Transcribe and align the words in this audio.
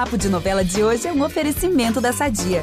Papo 0.00 0.16
de 0.16 0.30
Novela 0.30 0.64
de 0.64 0.82
hoje 0.82 1.06
é 1.06 1.12
um 1.12 1.22
oferecimento 1.22 2.00
da 2.00 2.10
Sadia. 2.10 2.62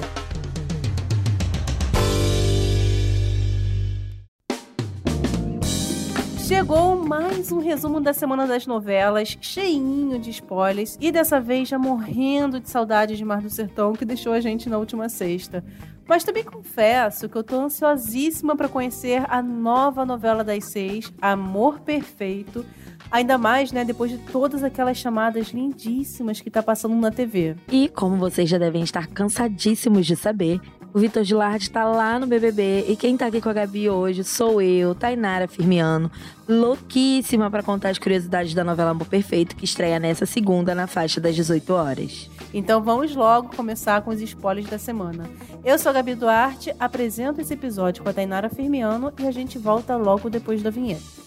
Chegou 6.48 6.96
mais 6.96 7.52
um 7.52 7.60
resumo 7.60 8.02
da 8.02 8.12
semana 8.12 8.48
das 8.48 8.66
novelas, 8.66 9.38
cheinho 9.40 10.18
de 10.18 10.32
spoilers, 10.32 10.98
e 11.00 11.12
dessa 11.12 11.40
vez 11.40 11.70
já 11.70 11.78
morrendo 11.78 12.60
de 12.60 12.72
saudade 12.72 13.16
de 13.16 13.24
Mar 13.24 13.44
do 13.44 13.52
Sertão, 13.52 13.94
que 13.94 14.04
deixou 14.04 14.34
a 14.34 14.40
gente 14.40 14.68
na 14.68 14.80
última 14.80 15.08
sexta. 15.08 15.64
Mas 16.08 16.24
também 16.24 16.44
confesso 16.44 17.30
que 17.30 17.38
eu 17.38 17.44
tô 17.44 17.60
ansiosíssima 17.60 18.56
para 18.56 18.68
conhecer 18.68 19.24
a 19.30 19.44
nova 19.44 20.08
novela 20.08 20.44
das 20.44 20.72
seis, 20.72 21.14
Amor 21.22 21.82
Perfeito. 21.82 22.66
Ainda 23.12 23.38
mais, 23.38 23.72
né, 23.72 23.86
depois 23.86 24.12
de 24.12 24.18
todas 24.18 24.64
aquelas 24.64 24.98
chamadas 24.98 25.48
lindíssimas 25.50 26.42
que 26.42 26.50
tá 26.50 26.62
passando 26.62 26.96
na 26.96 27.12
TV. 27.12 27.56
E 27.72 27.90
como 27.90 28.18
vocês 28.18 28.50
já 28.50 28.58
devem 28.58 28.84
estar 28.84 29.08
cansadíssimos 29.08 30.06
de 30.06 30.16
saber, 30.16 30.60
o 30.94 31.00
Vitor 31.00 31.24
Gilardi 31.24 31.70
tá 31.70 31.86
lá 31.86 32.18
no 32.18 32.26
BBB 32.26 32.86
e 32.88 32.96
quem 32.96 33.16
tá 33.16 33.28
aqui 33.28 33.40
com 33.40 33.50
a 33.50 33.54
Gabi 33.54 33.90
hoje 33.90 34.24
sou 34.24 34.62
eu, 34.62 34.96
Tainara 34.96 35.48
Firmiano, 35.48 36.10
louquíssima 36.48 37.52
para 37.52 37.62
contar 37.62 37.90
as 37.90 38.00
curiosidades 38.00 38.54
da 38.54 38.64
novela 38.64 38.92
Amor 38.92 39.08
Perfeito 39.08 39.56
que 39.56 39.66
estreia 39.66 40.00
nessa 40.00 40.26
segunda 40.26 40.74
na 40.74 40.88
faixa 40.88 41.22
das 41.22 41.36
18 41.36 41.74
horas. 41.74 42.30
Então 42.54 42.82
vamos 42.82 43.16
logo 43.16 43.56
começar 43.56 44.02
com 44.02 44.12
os 44.12 44.22
spoilers 44.22 44.70
da 44.70 44.80
semana. 44.80 45.30
Eu 45.64 45.78
sou 45.78 45.92
a 45.92 45.94
Gabi 45.94 46.16
Duarte, 46.16 46.74
apresento 46.80 47.42
esse 47.42 47.54
episódio 47.54 48.02
com 48.02 48.10
a 48.10 48.14
Tainara 48.14 48.50
Firmiano 48.50 49.14
e 49.20 49.28
a 49.28 49.32
gente 49.32 49.58
volta 49.58 49.96
logo 49.96 50.30
depois 50.30 50.64
da 50.64 50.70
vinheta. 50.70 51.27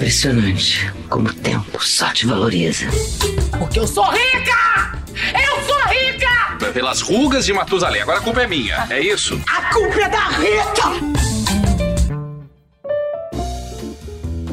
Impressionante 0.00 0.90
como 1.10 1.28
o 1.28 1.34
tempo 1.34 1.78
só 1.84 2.10
te 2.10 2.26
valoriza. 2.26 2.86
Porque 3.58 3.78
eu 3.78 3.86
sou 3.86 4.02
rica! 4.04 4.98
Eu 5.34 5.62
sou 5.62 5.76
rica! 5.88 6.72
Pelas 6.72 7.02
rugas 7.02 7.44
de 7.44 7.52
Matusalém. 7.52 8.00
Agora 8.00 8.16
a 8.18 8.22
culpa 8.22 8.40
é 8.40 8.46
minha, 8.46 8.86
é 8.88 8.98
isso? 8.98 9.38
A 9.46 9.74
culpa 9.74 10.00
é 10.00 10.08
da 10.08 10.26
Rita! 10.28 10.84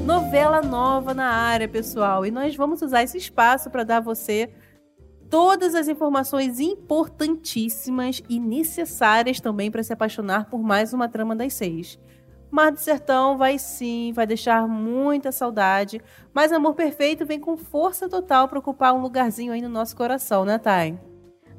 Novela 0.06 0.62
nova 0.62 1.14
na 1.14 1.30
área, 1.30 1.70
pessoal. 1.70 2.26
E 2.26 2.32
nós 2.32 2.54
vamos 2.54 2.82
usar 2.82 3.04
esse 3.04 3.18
espaço 3.18 3.70
para 3.70 3.86
dar 3.86 3.98
a 3.98 4.02
você 4.02 4.50
todas 5.30 5.76
as 5.76 5.88
informações 5.88 6.60
importantíssimas 6.60 8.22
e 8.28 8.38
necessárias 8.38 9.40
também 9.40 9.72
para 9.72 9.82
se 9.82 9.94
apaixonar 9.94 10.50
por 10.50 10.62
mais 10.62 10.92
uma 10.92 11.08
trama 11.08 11.34
das 11.34 11.54
seis. 11.54 11.98
Mar 12.50 12.72
do 12.72 12.80
Sertão 12.80 13.38
vai 13.38 13.58
sim, 13.60 14.12
vai 14.14 14.26
deixar 14.26 14.68
muita 14.68 15.32
saudade, 15.32 16.02
mas 16.34 16.52
Amor 16.52 16.74
Perfeito 16.76 17.26
vem 17.26 17.40
com 17.40 17.58
força 17.58 18.08
total 18.08 18.48
para 18.48 18.60
ocupar 18.60 18.94
um 18.94 19.02
lugarzinho 19.02 19.52
aí 19.52 19.62
no 19.62 19.70
nosso 19.70 19.96
coração, 19.96 20.46
né, 20.46 20.58
Thay? 20.58 20.98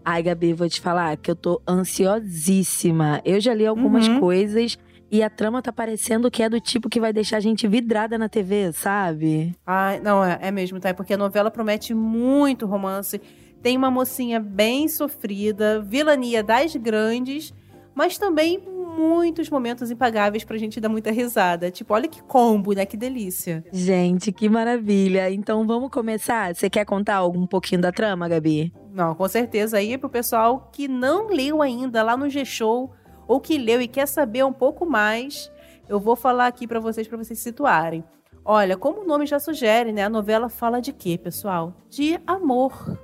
Ai, 0.04 0.22
Gabi, 0.22 0.54
vou 0.54 0.68
te 0.68 0.80
falar 0.80 1.16
que 1.18 1.30
eu 1.30 1.36
tô 1.36 1.60
ansiosíssima. 1.68 3.20
Eu 3.24 3.40
já 3.40 3.52
li 3.52 3.66
algumas 3.66 4.08
Uhum. 4.08 4.20
coisas 4.20 4.78
e 5.10 5.22
a 5.22 5.28
trama 5.28 5.60
tá 5.60 5.70
parecendo 5.72 6.30
que 6.30 6.42
é 6.42 6.48
do 6.48 6.60
tipo 6.60 6.88
que 6.88 7.00
vai 7.00 7.12
deixar 7.12 7.36
a 7.38 7.40
gente 7.40 7.68
vidrada 7.68 8.16
na 8.16 8.28
TV, 8.28 8.72
sabe? 8.72 9.54
Ai, 9.66 10.00
não, 10.00 10.24
é, 10.24 10.38
é 10.40 10.50
mesmo, 10.50 10.80
Thay, 10.80 10.94
porque 10.94 11.14
a 11.14 11.18
novela 11.18 11.50
promete 11.50 11.92
muito 11.92 12.64
romance. 12.66 13.20
Tem 13.62 13.76
uma 13.76 13.90
mocinha 13.90 14.38
bem 14.40 14.88
sofrida, 14.88 15.80
vilania 15.82 16.42
das 16.42 16.74
grandes, 16.76 17.52
mas 17.94 18.16
também 18.16 18.62
muitos 18.98 19.48
momentos 19.48 19.90
impagáveis 19.90 20.44
pra 20.44 20.58
gente 20.58 20.80
dar 20.80 20.88
muita 20.88 21.10
risada. 21.10 21.70
Tipo, 21.70 21.94
olha 21.94 22.08
que 22.08 22.22
combo, 22.22 22.72
né? 22.72 22.84
Que 22.84 22.96
delícia. 22.96 23.64
Gente, 23.72 24.32
que 24.32 24.48
maravilha. 24.48 25.30
Então 25.30 25.66
vamos 25.66 25.90
começar? 25.90 26.54
Você 26.54 26.68
quer 26.68 26.84
contar 26.84 27.16
algum 27.16 27.46
pouquinho 27.46 27.80
da 27.80 27.92
trama, 27.92 28.28
Gabi? 28.28 28.72
Não, 28.92 29.14
com 29.14 29.28
certeza 29.28 29.78
aí 29.78 29.96
pro 29.96 30.10
pessoal 30.10 30.68
que 30.72 30.88
não 30.88 31.28
leu 31.28 31.62
ainda 31.62 32.02
lá 32.02 32.16
no 32.16 32.28
G-Show 32.28 32.92
ou 33.26 33.40
que 33.40 33.56
leu 33.58 33.80
e 33.80 33.86
quer 33.86 34.06
saber 34.06 34.44
um 34.44 34.52
pouco 34.52 34.84
mais, 34.86 35.52
eu 35.88 36.00
vou 36.00 36.16
falar 36.16 36.46
aqui 36.46 36.66
pra 36.66 36.80
vocês 36.80 37.06
para 37.06 37.18
vocês 37.18 37.38
se 37.38 37.44
situarem. 37.44 38.02
Olha, 38.44 38.76
como 38.76 39.02
o 39.02 39.06
nome 39.06 39.26
já 39.26 39.38
sugere, 39.38 39.92
né? 39.92 40.04
A 40.04 40.08
novela 40.08 40.48
fala 40.48 40.80
de 40.80 40.92
quê, 40.92 41.18
pessoal? 41.18 41.74
De 41.90 42.18
amor. 42.26 42.98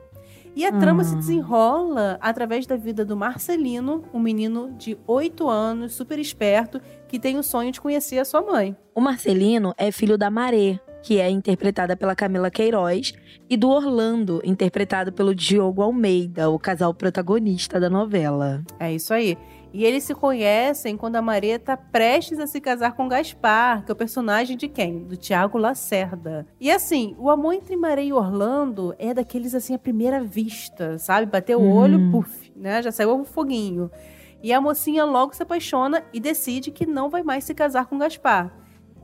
E 0.56 0.64
a 0.64 0.72
trama 0.72 1.02
se 1.02 1.14
Hum. 1.14 1.18
desenrola 1.18 2.16
através 2.20 2.66
da 2.66 2.76
vida 2.76 3.04
do 3.04 3.16
Marcelino, 3.16 4.04
um 4.12 4.20
menino 4.20 4.72
de 4.78 4.96
8 5.06 5.48
anos, 5.48 5.94
super 5.94 6.18
esperto, 6.18 6.80
que 7.08 7.18
tem 7.18 7.36
o 7.38 7.42
sonho 7.42 7.72
de 7.72 7.80
conhecer 7.80 8.18
a 8.18 8.24
sua 8.24 8.40
mãe. 8.40 8.76
O 8.94 9.00
Marcelino 9.00 9.74
é 9.76 9.90
filho 9.90 10.16
da 10.16 10.30
Maré, 10.30 10.78
que 11.02 11.18
é 11.18 11.28
interpretada 11.28 11.96
pela 11.96 12.14
Camila 12.14 12.50
Queiroz, 12.50 13.12
e 13.50 13.56
do 13.56 13.68
Orlando, 13.68 14.40
interpretado 14.44 15.12
pelo 15.12 15.34
Diogo 15.34 15.82
Almeida, 15.82 16.48
o 16.48 16.58
casal 16.58 16.94
protagonista 16.94 17.78
da 17.80 17.90
novela. 17.90 18.62
É 18.78 18.92
isso 18.92 19.12
aí. 19.12 19.36
E 19.76 19.84
eles 19.84 20.04
se 20.04 20.14
conhecem 20.14 20.96
quando 20.96 21.16
a 21.16 21.20
Maria 21.22 21.58
tá 21.58 21.76
prestes 21.76 22.38
a 22.38 22.46
se 22.46 22.60
casar 22.60 22.92
com 22.92 23.08
Gaspar, 23.08 23.84
que 23.84 23.90
é 23.90 23.92
o 23.92 23.96
personagem 23.96 24.56
de 24.56 24.68
quem? 24.68 25.00
Do 25.00 25.16
Tiago 25.16 25.58
Lacerda. 25.58 26.46
E 26.60 26.70
assim, 26.70 27.16
o 27.18 27.28
amor 27.28 27.54
entre 27.54 27.74
Maria 27.76 28.04
e 28.04 28.12
Orlando 28.12 28.94
é 29.00 29.12
daqueles 29.12 29.52
assim 29.52 29.74
à 29.74 29.78
primeira 29.78 30.22
vista, 30.22 30.96
sabe? 30.96 31.26
Bateu 31.26 31.58
o 31.60 31.64
Hum. 31.64 31.72
olho, 31.76 32.10
puf, 32.12 32.52
né? 32.54 32.80
Já 32.82 32.92
saiu 32.92 33.18
o 33.20 33.24
foguinho. 33.24 33.90
E 34.40 34.52
a 34.52 34.60
mocinha 34.60 35.04
logo 35.04 35.34
se 35.34 35.42
apaixona 35.42 36.04
e 36.12 36.20
decide 36.20 36.70
que 36.70 36.86
não 36.86 37.10
vai 37.10 37.24
mais 37.24 37.42
se 37.42 37.52
casar 37.52 37.86
com 37.86 37.98
Gaspar. 37.98 38.52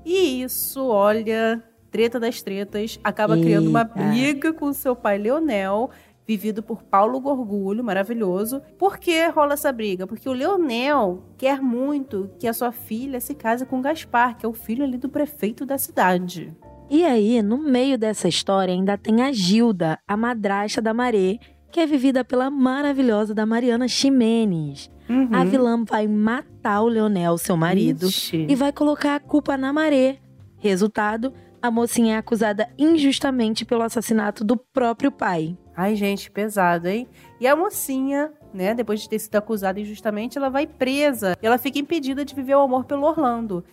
E 0.06 0.41
isso, 0.42 0.87
olha, 0.87 1.60
treta 1.91 2.20
das 2.20 2.42
tretas, 2.42 3.00
acaba 3.02 3.37
criando 3.37 3.69
uma 3.70 3.81
Eita. 3.81 3.94
briga 3.94 4.52
com 4.52 4.72
seu 4.72 4.94
pai 4.94 5.19
Leonel, 5.19 5.91
vivido 6.31 6.63
por 6.63 6.85
Paulo 6.85 7.19
Gorgulho, 7.19 7.83
maravilhoso. 7.83 8.63
Por 8.79 8.99
que 8.99 9.27
rola 9.31 9.55
essa 9.55 9.73
briga? 9.73 10.07
Porque 10.07 10.29
o 10.29 10.33
Leonel 10.33 11.25
quer 11.37 11.61
muito 11.61 12.31
que 12.39 12.47
a 12.47 12.53
sua 12.53 12.71
filha 12.71 13.21
se 13.21 13.35
case 13.35 13.67
com 13.67 13.83
Gaspar, 13.83 14.37
que 14.37 14.47
é 14.47 14.49
o 14.49 14.53
filho 14.53 14.85
ali 14.85 14.97
do 14.97 15.09
prefeito 15.09 15.67
da 15.67 15.77
cidade. 15.77 16.57
E 16.89 17.05
aí, 17.05 17.43
no 17.43 17.59
meio 17.59 17.99
dessa 17.99 18.29
história, 18.29 18.73
ainda 18.73 18.97
tem 18.97 19.23
a 19.23 19.33
Gilda, 19.33 19.99
a 20.07 20.17
madrasta 20.17 20.81
da 20.81 20.95
Maré, 20.95 21.39
que 21.73 21.81
é 21.81 21.87
vivida 21.87 22.25
pela 22.25 22.49
maravilhosa 22.49 23.35
da 23.35 23.45
Mariana 23.45 23.89
Ximenes. 23.89 24.89
A 25.33 25.43
vilã 25.43 25.85
vai 25.85 26.07
matar 26.07 26.83
o 26.83 26.87
Leonel, 26.87 27.37
seu 27.39 27.57
marido, 27.57 28.07
Ixi. 28.07 28.47
e 28.49 28.55
vai 28.55 28.73
colocar 28.73 29.17
a 29.17 29.21
culpa 29.21 29.57
na 29.57 29.73
Maré. 29.73 30.19
Resultado, 30.59 31.33
a 31.62 31.71
mocinha 31.71 32.15
é 32.15 32.19
acusada 32.19 32.69
injustamente 32.78 33.65
pelo 33.65 33.82
assassinato 33.82 34.43
do 34.44 34.56
próprio 34.56 35.10
pai. 35.12 35.56
Ai, 35.76 35.94
gente, 35.97 36.31
pesado, 36.31 36.88
hein? 36.88 37.09
E 37.41 37.47
a 37.47 37.54
mocinha, 37.56 38.32
né, 38.53 38.75
depois 38.75 39.00
de 39.00 39.09
ter 39.09 39.19
sido 39.19 39.37
acusada 39.37 39.81
injustamente, 39.81 40.37
ela 40.38 40.49
vai 40.50 40.66
presa. 40.66 41.37
Ela 41.41 41.59
fica 41.59 41.78
impedida 41.78 42.25
de 42.25 42.34
viver 42.34 42.54
o 42.54 42.60
amor 42.60 42.84
pelo 42.84 43.06
Orlando. 43.06 43.65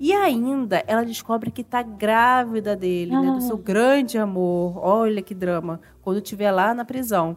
E 0.00 0.12
ainda 0.12 0.84
ela 0.86 1.04
descobre 1.04 1.50
que 1.50 1.64
tá 1.64 1.82
grávida 1.82 2.76
dele, 2.76 3.10
né? 3.12 3.32
Do 3.32 3.38
Ah. 3.38 3.40
seu 3.40 3.56
grande 3.58 4.16
amor. 4.16 4.78
Olha 4.78 5.20
que 5.20 5.34
drama. 5.34 5.80
Quando 6.02 6.18
estiver 6.18 6.52
lá 6.52 6.72
na 6.72 6.84
prisão. 6.84 7.36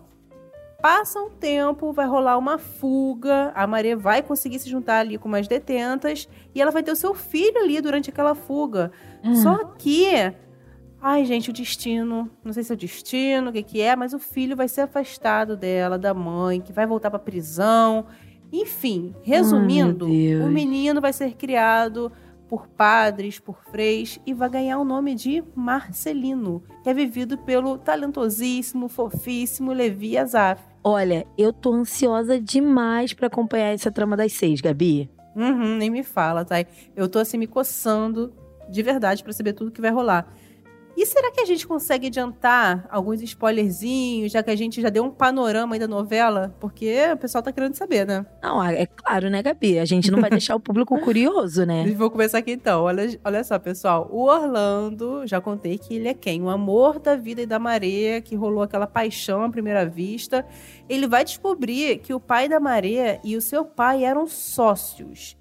Passa 0.81 1.19
um 1.19 1.29
tempo, 1.29 1.93
vai 1.93 2.07
rolar 2.07 2.37
uma 2.37 2.57
fuga. 2.57 3.51
A 3.53 3.67
Maria 3.67 3.95
vai 3.95 4.23
conseguir 4.23 4.59
se 4.59 4.69
juntar 4.69 4.99
ali 4.99 5.17
com 5.17 5.27
umas 5.27 5.47
detentas. 5.47 6.27
E 6.55 6.61
ela 6.61 6.71
vai 6.71 6.81
ter 6.81 6.91
o 6.91 6.95
seu 6.95 7.13
filho 7.13 7.59
ali 7.59 7.79
durante 7.79 8.09
aquela 8.09 8.33
fuga. 8.33 8.91
Só 9.35 9.57
que. 9.77 10.33
Ai, 10.99 11.25
gente, 11.25 11.49
o 11.49 11.53
destino. 11.53 12.29
Não 12.43 12.51
sei 12.51 12.63
se 12.63 12.71
é 12.71 12.75
o 12.75 12.77
destino, 12.77 13.49
o 13.49 13.53
que, 13.53 13.63
que 13.63 13.81
é, 13.81 13.95
mas 13.95 14.13
o 14.13 14.19
filho 14.19 14.55
vai 14.55 14.67
ser 14.67 14.81
afastado 14.81 15.55
dela, 15.55 15.97
da 15.97 16.13
mãe, 16.13 16.61
que 16.61 16.73
vai 16.73 16.85
voltar 16.85 17.09
pra 17.09 17.19
prisão. 17.19 18.05
Enfim, 18.51 19.15
resumindo, 19.23 20.07
Deus. 20.07 20.45
o 20.45 20.49
menino 20.49 20.99
vai 20.99 21.13
ser 21.13 21.35
criado 21.35 22.11
por 22.49 22.67
padres, 22.67 23.39
por 23.39 23.63
freis 23.71 24.19
e 24.25 24.33
vai 24.33 24.49
ganhar 24.49 24.77
o 24.77 24.83
nome 24.83 25.15
de 25.15 25.41
Marcelino, 25.55 26.61
que 26.83 26.89
é 26.89 26.93
vivido 26.93 27.37
pelo 27.37 27.77
talentosíssimo, 27.77 28.89
fofíssimo 28.89 29.71
Levi 29.71 30.17
Azaf. 30.17 30.61
Olha, 30.83 31.27
eu 31.37 31.53
tô 31.53 31.73
ansiosa 31.73 32.39
demais 32.41 33.13
pra 33.13 33.27
acompanhar 33.27 33.73
essa 33.73 33.91
trama 33.91 34.17
das 34.17 34.33
seis, 34.33 34.61
Gabi. 34.61 35.09
Uhum, 35.35 35.77
nem 35.77 35.89
me 35.89 36.03
fala, 36.03 36.43
tá? 36.43 36.55
Eu 36.95 37.07
tô 37.07 37.19
assim 37.19 37.37
me 37.37 37.47
coçando 37.47 38.33
de 38.69 38.81
verdade 38.81 39.23
pra 39.23 39.31
saber 39.31 39.53
tudo 39.53 39.71
que 39.71 39.81
vai 39.81 39.91
rolar. 39.91 40.27
E 40.95 41.05
será 41.05 41.31
que 41.31 41.39
a 41.39 41.45
gente 41.45 41.65
consegue 41.65 42.07
adiantar 42.07 42.85
alguns 42.89 43.21
spoilerzinhos, 43.21 44.31
já 44.31 44.43
que 44.43 44.51
a 44.51 44.55
gente 44.55 44.81
já 44.81 44.89
deu 44.89 45.03
um 45.03 45.09
panorama 45.09 45.75
aí 45.75 45.79
da 45.79 45.87
novela? 45.87 46.55
Porque 46.59 47.11
o 47.13 47.17
pessoal 47.17 47.41
tá 47.41 47.51
querendo 47.51 47.75
saber, 47.75 48.05
né? 48.05 48.25
Não, 48.41 48.63
é 48.63 48.85
claro, 48.85 49.29
né, 49.29 49.41
Gabi? 49.41 49.79
A 49.79 49.85
gente 49.85 50.11
não 50.11 50.19
vai 50.19 50.29
deixar 50.29 50.55
o 50.55 50.59
público 50.59 50.99
curioso, 51.01 51.65
né? 51.65 51.85
Vou 51.95 52.11
começar 52.11 52.39
aqui 52.39 52.51
então. 52.51 52.83
Olha, 52.83 53.07
olha 53.23 53.43
só, 53.43 53.57
pessoal. 53.57 54.09
O 54.11 54.25
Orlando, 54.25 55.25
já 55.25 55.39
contei 55.39 55.77
que 55.77 55.95
ele 55.95 56.09
é 56.09 56.13
quem? 56.13 56.41
O 56.41 56.49
amor 56.49 56.99
da 56.99 57.15
vida 57.15 57.41
e 57.41 57.45
da 57.45 57.57
Maria, 57.57 58.21
que 58.21 58.35
rolou 58.35 58.61
aquela 58.61 58.85
paixão 58.87 59.43
à 59.43 59.49
primeira 59.49 59.85
vista. 59.85 60.45
Ele 60.89 61.07
vai 61.07 61.23
descobrir 61.23 61.99
que 61.99 62.13
o 62.13 62.19
pai 62.19 62.49
da 62.49 62.59
Maria 62.59 63.19
e 63.23 63.37
o 63.37 63.41
seu 63.41 63.63
pai 63.63 64.03
eram 64.03 64.27
sócios. 64.27 65.37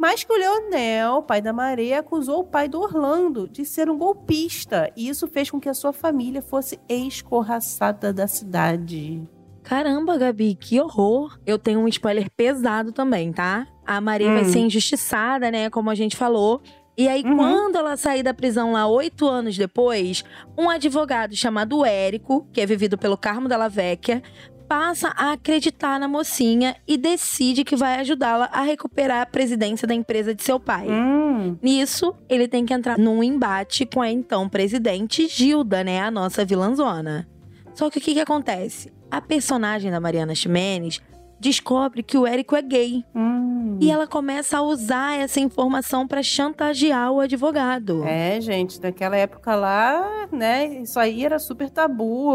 Mas 0.00 0.24
que 0.24 0.32
o 0.32 0.36
Leonel, 0.38 1.22
pai 1.22 1.42
da 1.42 1.52
Maria, 1.52 1.98
acusou 2.00 2.40
o 2.40 2.44
pai 2.44 2.66
do 2.70 2.80
Orlando 2.80 3.46
de 3.46 3.66
ser 3.66 3.90
um 3.90 3.98
golpista. 3.98 4.90
E 4.96 5.06
isso 5.10 5.28
fez 5.28 5.50
com 5.50 5.60
que 5.60 5.68
a 5.68 5.74
sua 5.74 5.92
família 5.92 6.40
fosse 6.40 6.80
escorraçada 6.88 8.10
da 8.10 8.26
cidade. 8.26 9.22
Caramba, 9.62 10.16
Gabi, 10.16 10.54
que 10.54 10.80
horror. 10.80 11.38
Eu 11.46 11.58
tenho 11.58 11.80
um 11.80 11.86
spoiler 11.88 12.30
pesado 12.34 12.92
também, 12.92 13.30
tá? 13.30 13.66
A 13.86 14.00
Maria 14.00 14.32
vai 14.32 14.42
Hum. 14.42 14.48
ser 14.48 14.60
injustiçada, 14.60 15.50
né? 15.50 15.68
Como 15.68 15.90
a 15.90 15.94
gente 15.94 16.16
falou. 16.16 16.62
E 16.96 17.06
aí, 17.06 17.22
Uhum. 17.22 17.36
quando 17.36 17.76
ela 17.76 17.94
sair 17.96 18.22
da 18.22 18.32
prisão 18.32 18.72
lá 18.72 18.86
oito 18.86 19.26
anos 19.28 19.56
depois, 19.56 20.24
um 20.56 20.70
advogado 20.70 21.36
chamado 21.36 21.84
Érico, 21.84 22.46
que 22.52 22.60
é 22.62 22.66
vivido 22.66 22.96
pelo 22.96 23.18
Carmo 23.18 23.48
Della 23.48 23.68
Vecchia, 23.68 24.22
passa 24.70 25.08
a 25.16 25.32
acreditar 25.32 25.98
na 25.98 26.06
mocinha 26.06 26.76
e 26.86 26.96
decide 26.96 27.64
que 27.64 27.74
vai 27.74 27.98
ajudá-la 27.98 28.48
a 28.52 28.62
recuperar 28.62 29.20
a 29.20 29.26
presidência 29.26 29.84
da 29.84 29.92
empresa 29.92 30.32
de 30.32 30.44
seu 30.44 30.60
pai. 30.60 30.86
Hum. 30.88 31.58
Nisso, 31.60 32.14
ele 32.28 32.46
tem 32.46 32.64
que 32.64 32.72
entrar 32.72 32.96
num 32.96 33.20
embate 33.20 33.84
com 33.84 34.00
a 34.00 34.08
então 34.08 34.48
presidente 34.48 35.26
Gilda, 35.26 35.82
né? 35.82 36.00
A 36.00 36.08
nossa 36.08 36.44
vilãzona. 36.44 37.28
Só 37.74 37.90
que 37.90 37.98
o 37.98 38.00
que, 38.00 38.14
que 38.14 38.20
acontece? 38.20 38.92
A 39.10 39.20
personagem 39.20 39.90
da 39.90 39.98
Mariana 39.98 40.36
Ximenes 40.36 41.02
descobre 41.40 42.02
que 42.02 42.18
o 42.18 42.26
Érico 42.26 42.54
é 42.54 42.62
gay. 42.62 43.04
Hum. 43.14 43.78
E 43.80 43.90
ela 43.90 44.06
começa 44.06 44.58
a 44.58 44.62
usar 44.62 45.18
essa 45.18 45.40
informação 45.40 46.06
pra 46.06 46.22
chantagear 46.22 47.10
o 47.10 47.20
advogado. 47.20 48.04
É, 48.04 48.40
gente, 48.40 48.80
naquela 48.80 49.16
época 49.16 49.54
lá, 49.54 50.28
né, 50.30 50.66
isso 50.82 51.00
aí 51.00 51.24
era 51.24 51.38
super 51.38 51.70
tabu, 51.70 52.34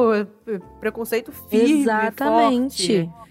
preconceito 0.80 1.32
firme, 1.32 1.82
Exatamente. 1.82 3.04
forte. 3.06 3.26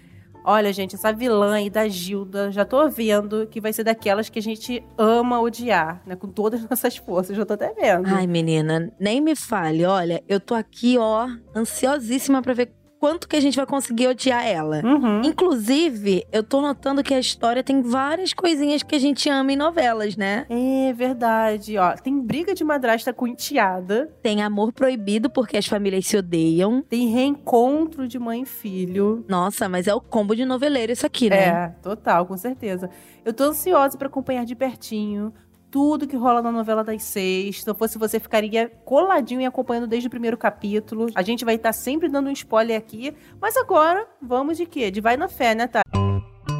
Olha, 0.47 0.71
gente, 0.71 0.93
essa 0.93 1.11
vilã 1.11 1.55
aí 1.55 1.71
da 1.71 1.87
Gilda, 1.87 2.51
já 2.51 2.63
tô 2.63 2.87
vendo 2.87 3.47
que 3.47 3.59
vai 3.59 3.73
ser 3.73 3.83
daquelas 3.83 4.29
que 4.29 4.37
a 4.37 4.41
gente 4.41 4.85
ama 4.95 5.41
odiar, 5.41 6.03
né, 6.05 6.15
com 6.15 6.27
todas 6.27 6.63
as 6.63 6.69
nossas 6.69 6.95
forças, 6.95 7.35
já 7.35 7.43
tô 7.43 7.53
até 7.55 7.73
vendo. 7.73 8.07
Ai, 8.07 8.27
menina, 8.27 8.93
nem 8.99 9.19
me 9.19 9.35
fale. 9.35 9.83
Olha, 9.85 10.23
eu 10.27 10.39
tô 10.39 10.53
aqui, 10.53 10.97
ó, 10.99 11.27
ansiosíssima 11.55 12.43
pra 12.43 12.53
ver 12.53 12.71
quanto 13.05 13.27
que 13.27 13.35
a 13.35 13.39
gente 13.39 13.55
vai 13.55 13.67
conseguir 13.67 14.07
odiar 14.07 14.43
ela. 14.47 14.81
Uhum. 14.83 15.21
Inclusive, 15.23 16.25
eu 16.31 16.41
tô 16.41 16.59
notando 16.59 17.03
que 17.03 17.13
a 17.13 17.19
história 17.19 17.63
tem 17.63 17.83
várias 17.83 18.33
coisinhas 18.33 18.81
que 18.81 18.95
a 18.95 18.99
gente 18.99 19.29
ama 19.29 19.53
em 19.53 19.55
novelas, 19.55 20.17
né? 20.17 20.47
É 20.49 20.91
verdade, 20.91 21.77
ó, 21.77 21.91
tem 21.93 22.19
briga 22.19 22.55
de 22.55 22.63
madrasta 22.63 23.13
com 23.13 23.27
enteada, 23.27 24.11
Tem 24.23 24.41
amor 24.41 24.73
proibido 24.73 25.29
porque 25.29 25.55
as 25.55 25.67
famílias 25.67 26.07
se 26.07 26.17
odeiam. 26.17 26.81
tem 26.89 27.09
reencontro 27.09 28.07
de 28.07 28.17
mãe 28.17 28.41
e 28.41 28.45
filho. 28.45 29.23
Nossa, 29.27 29.69
mas 29.69 29.85
é 29.85 29.93
o 29.93 30.01
combo 30.01 30.35
de 30.35 30.43
noveleiro 30.43 30.91
isso 30.91 31.05
aqui, 31.05 31.29
né? 31.29 31.47
É, 31.47 31.67
total, 31.83 32.25
com 32.25 32.35
certeza. 32.35 32.89
Eu 33.23 33.33
tô 33.33 33.43
ansiosa 33.43 33.99
pra 33.99 34.07
acompanhar 34.07 34.45
de 34.45 34.55
pertinho 34.55 35.31
tudo 35.75 36.07
que 36.07 36.15
rola 36.15 36.41
na 36.41 36.53
novela 36.53 36.85
das 36.85 37.03
seis. 37.03 37.61
Se 37.61 37.69
eu 37.69 37.75
fosse 37.75 37.97
você, 37.97 38.17
ficaria 38.17 38.71
coladinho 38.85 39.41
e 39.41 39.45
acompanhando 39.45 39.85
desde 39.85 40.07
o 40.07 40.09
primeiro 40.09 40.37
capítulo. 40.37 41.07
A 41.13 41.21
gente 41.21 41.43
vai 41.43 41.55
estar 41.55 41.73
sempre 41.73 42.07
dando 42.07 42.29
um 42.29 42.31
spoiler 42.31 42.77
aqui. 42.77 43.13
Mas 43.41 43.57
agora, 43.57 44.07
vamos 44.21 44.55
de 44.55 44.65
quê? 44.65 44.89
De 44.89 45.01
vai 45.01 45.17
na 45.17 45.27
fé, 45.27 45.53
né, 45.53 45.67
tá? 45.67 45.81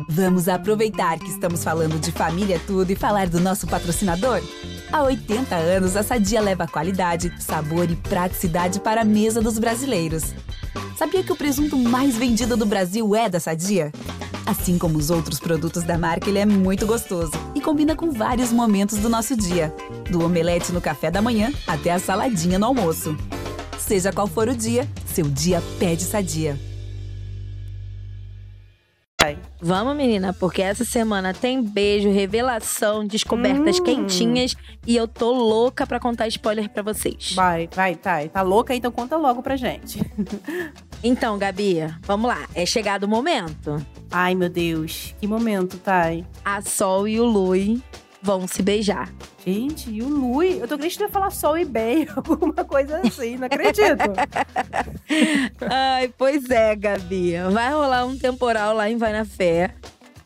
Vamos 0.10 0.50
aproveitar 0.50 1.18
que 1.18 1.30
estamos 1.30 1.64
falando 1.64 1.98
de 1.98 2.12
família 2.12 2.60
tudo 2.68 2.92
e 2.92 2.96
falar 2.96 3.30
do 3.30 3.40
nosso 3.40 3.66
patrocinador? 3.68 4.42
Há 4.92 5.04
80 5.04 5.56
anos, 5.56 5.96
a 5.96 6.04
Sadia 6.04 6.42
leva 6.42 6.68
qualidade, 6.68 7.34
sabor 7.42 7.90
e 7.90 7.96
praticidade 7.96 8.82
para 8.82 9.00
a 9.00 9.06
mesa 9.06 9.42
dos 9.42 9.58
brasileiros. 9.58 10.34
Sabia 10.98 11.24
que 11.24 11.32
o 11.32 11.38
presunto 11.38 11.78
mais 11.78 12.18
vendido 12.18 12.58
do 12.58 12.66
Brasil 12.66 13.16
é 13.16 13.30
da 13.30 13.40
Sadia? 13.40 13.94
Assim 14.46 14.78
como 14.78 14.98
os 14.98 15.10
outros 15.10 15.40
produtos 15.40 15.84
da 15.84 15.98
marca, 15.98 16.30
ele 16.30 16.38
é 16.40 16.46
muito 16.46 16.86
gostoso 16.86 17.32
e 17.56 17.62
combina 17.62 17.96
com 17.96 18.12
vários 18.12 18.52
momentos 18.52 19.00
do 19.00 19.10
nosso 19.10 19.36
dia, 19.36 19.74
do 20.10 20.24
omelete 20.24 20.72
no 20.72 20.80
café 20.80 21.10
da 21.10 21.22
manhã 21.22 21.52
até 21.66 21.92
a 21.92 22.00
saladinha 22.00 22.60
no 22.60 22.68
almoço. 22.68 23.18
Seja 23.80 24.12
qual 24.14 24.28
for 24.28 24.48
o 24.48 24.56
dia, 24.56 24.88
seu 25.06 25.26
dia 25.26 25.62
pede 25.80 26.04
Sadia. 26.04 26.60
Vamos, 29.60 29.96
menina, 29.96 30.32
porque 30.34 30.62
essa 30.62 30.86
semana 30.86 31.34
tem 31.34 31.64
beijo, 31.64 32.12
revelação, 32.12 33.04
descobertas 33.08 33.80
Hum. 33.80 33.84
quentinhas 33.84 34.56
e 34.86 34.96
eu 34.96 35.08
tô 35.08 35.32
louca 35.34 35.88
pra 35.88 36.00
contar 36.00 36.28
spoiler 36.28 36.70
pra 36.70 36.84
vocês. 36.84 37.32
Vai, 37.34 37.68
vai, 37.74 37.96
tá. 37.96 38.18
Tá 38.28 38.44
louca? 38.44 38.76
Então 38.76 38.92
conta 38.92 39.18
logo 39.18 39.42
pra 39.42 39.56
gente. 39.56 40.00
Então, 41.08 41.38
Gabi, 41.38 41.82
vamos 42.02 42.28
lá. 42.28 42.48
É 42.56 42.66
chegado 42.66 43.04
o 43.04 43.08
momento. 43.08 43.80
Ai, 44.10 44.34
meu 44.34 44.50
Deus. 44.50 45.14
Que 45.22 45.28
momento, 45.28 45.78
Thay. 45.78 46.26
A 46.44 46.64
Sol 46.64 47.08
e 47.08 47.20
o 47.20 47.26
Lui 47.26 47.80
vão 48.24 48.48
se 48.48 48.64
beijar. 48.64 49.14
Gente, 49.46 49.92
e 49.92 50.02
o 50.02 50.10
Lui? 50.10 50.58
Eu 50.58 50.68
tô 50.68 50.80
que 50.80 50.88
ia 50.88 51.08
falar 51.08 51.30
sol 51.30 51.60
e 51.60 51.64
bem, 51.64 52.08
alguma 52.16 52.66
coisa 52.66 53.02
assim, 53.02 53.38
não 53.38 53.46
acredito. 53.46 54.02
Ai, 55.70 56.12
pois 56.18 56.50
é, 56.50 56.76
Gabi. 56.76 57.36
Vai 57.52 57.72
rolar 57.72 58.04
um 58.06 58.18
temporal 58.18 58.74
lá 58.74 58.90
em 58.90 58.98
Vai 58.98 59.14
na 59.14 59.26
Fé. 59.26 59.76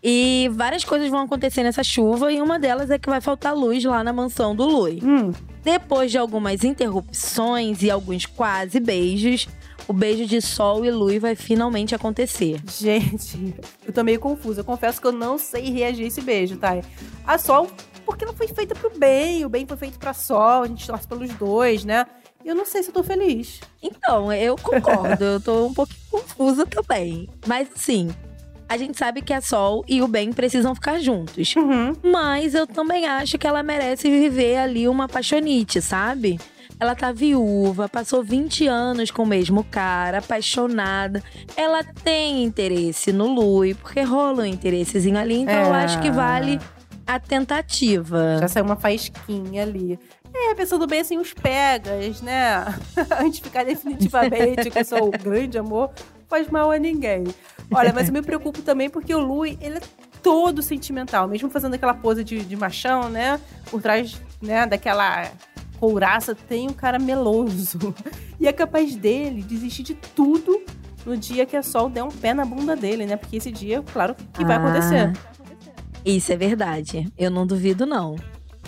E 0.01 0.49
várias 0.53 0.85
coisas 0.85 1.09
vão 1.09 1.19
acontecer 1.19 1.61
nessa 1.61 1.83
chuva, 1.83 2.31
e 2.31 2.41
uma 2.41 2.57
delas 2.57 2.89
é 2.89 2.97
que 2.97 3.09
vai 3.09 3.19
faltar 3.19 3.53
luz 3.53 3.83
lá 3.83 4.01
na 4.01 4.13
mansão 4.13 4.55
do 4.55 4.63
Lui. 4.63 5.01
hum, 5.03 5.33
Depois 5.71 6.09
de 6.09 6.17
algumas 6.17 6.63
interrupções 6.63 7.83
e 7.83 7.91
alguns 7.91 8.25
quase 8.25 8.79
beijos, 8.79 9.47
o 9.87 9.93
beijo 9.93 10.25
de 10.25 10.41
Sol 10.41 10.83
e 10.83 10.89
Lui 10.89 11.19
vai 11.19 11.35
finalmente 11.35 11.93
acontecer. 11.93 12.59
gente, 12.65 13.53
eu 13.85 13.93
tô 13.93 14.03
meio 14.03 14.19
confusa. 14.19 14.61
Eu 14.61 14.65
confesso 14.65 14.99
que 14.99 15.05
eu 15.05 15.11
não 15.11 15.37
sei 15.37 15.69
reagir 15.69 16.05
a 16.05 16.07
esse 16.07 16.21
beijo, 16.21 16.57
Thay. 16.57 16.81
A 17.23 17.37
Sol, 17.37 17.67
porque 18.03 18.23
ela 18.23 18.33
foi 18.33 18.47
feita 18.47 18.73
pro 18.73 18.89
bem, 18.97 19.45
o 19.45 19.49
bem 19.49 19.67
foi 19.67 19.77
feito 19.77 19.99
pra 19.99 20.11
Sol, 20.11 20.63
a 20.63 20.67
gente 20.67 20.87
torce 20.87 21.07
pelos 21.07 21.31
dois, 21.35 21.85
né? 21.85 22.07
E 22.43 22.47
eu 22.47 22.55
não 22.55 22.65
sei 22.65 22.81
se 22.81 22.89
eu 22.89 22.93
tô 22.93 23.03
feliz. 23.03 23.59
Então, 23.79 24.33
eu 24.33 24.55
concordo, 24.55 25.23
eu 25.23 25.39
tô 25.39 25.67
um 25.67 25.73
pouquinho 25.75 25.99
confusa 26.09 26.65
também. 26.65 27.29
Mas 27.45 27.69
assim, 27.75 28.09
a 28.69 28.77
gente 28.77 28.97
sabe 28.97 29.21
que 29.23 29.33
a 29.33 29.41
Sol 29.41 29.83
e 29.87 30.01
o 30.01 30.07
Ben 30.07 30.31
precisam 30.31 30.73
ficar 30.75 30.99
juntos. 30.99 31.55
Uhum. 31.55 31.93
Mas 32.03 32.53
eu 32.53 32.67
também 32.67 33.07
acho 33.07 33.37
que 33.37 33.47
ela 33.47 33.63
merece 33.63 34.09
viver 34.09 34.57
ali 34.57 34.87
uma 34.87 35.07
paixonite, 35.09 35.81
sabe? 35.81 36.39
Ela 36.79 36.95
tá 36.95 37.11
viúva, 37.11 37.89
passou 37.89 38.23
20 38.23 38.67
anos 38.67 39.11
com 39.11 39.23
o 39.23 39.25
mesmo 39.25 39.65
cara, 39.65 40.19
apaixonada. 40.19 41.21
Ela 41.57 41.83
tem 41.83 42.43
interesse 42.43 43.11
no 43.11 43.27
Lui, 43.27 43.73
porque 43.73 44.01
rola 44.01 44.43
um 44.43 44.45
interessezinho 44.45 45.17
ali, 45.17 45.41
então 45.41 45.53
eu 45.55 45.73
É. 45.75 45.83
acho 45.83 45.99
que 46.01 46.09
vale 46.09 46.57
a 47.05 47.19
tentativa. 47.19 48.37
Já 48.39 48.47
saiu 48.47 48.65
uma 48.65 48.75
faísquinha 48.77 49.63
ali. 49.63 49.99
É, 50.33 50.53
pensando 50.53 50.85
bem 50.87 51.01
assim, 51.01 51.17
os 51.17 51.33
pegas, 51.33 52.21
né? 52.21 52.63
Antes 53.19 53.39
de 53.39 53.41
ficar 53.41 53.65
definitivamente 53.65 54.69
com 54.71 54.79
o 54.79 54.85
seu 54.85 55.09
grande 55.11 55.57
amor, 55.57 55.89
faz 56.29 56.47
mal 56.49 56.71
a 56.71 56.77
ninguém. 56.77 57.23
Olha, 57.71 57.93
mas 57.93 58.07
eu 58.07 58.13
me 58.13 58.21
preocupo 58.21 58.61
também 58.61 58.89
porque 58.89 59.13
o 59.13 59.19
Lui, 59.19 59.57
ele 59.61 59.77
é 59.77 59.81
todo 60.23 60.61
sentimental, 60.61 61.27
mesmo 61.27 61.49
fazendo 61.49 61.75
aquela 61.75 61.93
pose 61.93 62.23
de, 62.23 62.43
de 62.43 62.55
machão, 62.55 63.09
né? 63.09 63.39
Por 63.69 63.81
trás, 63.81 64.19
né, 64.41 64.65
daquela 64.65 65.31
couraça, 65.79 66.35
tem 66.35 66.67
um 66.67 66.73
cara 66.73 66.99
meloso. 66.99 67.93
E 68.39 68.47
é 68.47 68.53
capaz 68.53 68.95
dele 68.95 69.41
desistir 69.41 69.83
de 69.83 69.93
tudo 69.93 70.61
no 71.05 71.15
dia 71.15 71.45
que 71.45 71.55
a 71.55 71.63
Sol 71.63 71.89
der 71.89 72.03
um 72.03 72.09
pé 72.09 72.33
na 72.33 72.43
bunda 72.43 72.75
dele, 72.75 73.05
né? 73.05 73.15
Porque 73.15 73.37
esse 73.37 73.51
dia, 73.51 73.81
claro, 73.93 74.15
que 74.33 74.43
vai 74.43 74.57
Ah, 74.57 74.59
acontecer. 74.59 75.13
Isso 76.05 76.31
é 76.31 76.37
verdade. 76.37 77.11
Eu 77.17 77.29
não 77.29 77.45
duvido, 77.45 77.85
não. 77.85 78.15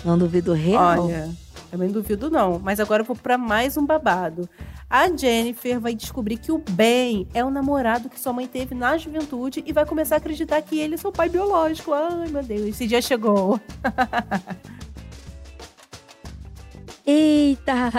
Não 0.05 0.17
duvido 0.17 0.53
real. 0.53 1.05
Olha, 1.05 1.29
também 1.69 1.87
não 1.87 1.93
duvido 1.93 2.29
não. 2.29 2.59
Mas 2.59 2.79
agora 2.79 3.01
eu 3.01 3.05
vou 3.05 3.15
pra 3.15 3.37
mais 3.37 3.77
um 3.77 3.85
babado. 3.85 4.47
A 4.91 5.07
Jennifer 5.07 5.79
vai 5.79 5.95
descobrir 5.95 6.37
que 6.37 6.51
o 6.51 6.57
Ben 6.57 7.25
é 7.33 7.45
o 7.45 7.49
namorado 7.49 8.09
que 8.09 8.19
sua 8.19 8.33
mãe 8.33 8.45
teve 8.45 8.75
na 8.75 8.97
juventude 8.97 9.63
e 9.65 9.71
vai 9.71 9.85
começar 9.85 10.15
a 10.15 10.17
acreditar 10.17 10.61
que 10.61 10.77
ele 10.77 10.95
é 10.95 10.97
seu 10.97 11.13
pai 11.13 11.29
biológico. 11.29 11.93
Ai, 11.93 12.27
meu 12.27 12.43
Deus, 12.43 12.63
esse 12.63 12.85
dia 12.85 13.01
chegou. 13.01 13.57
Eita! 17.07 17.89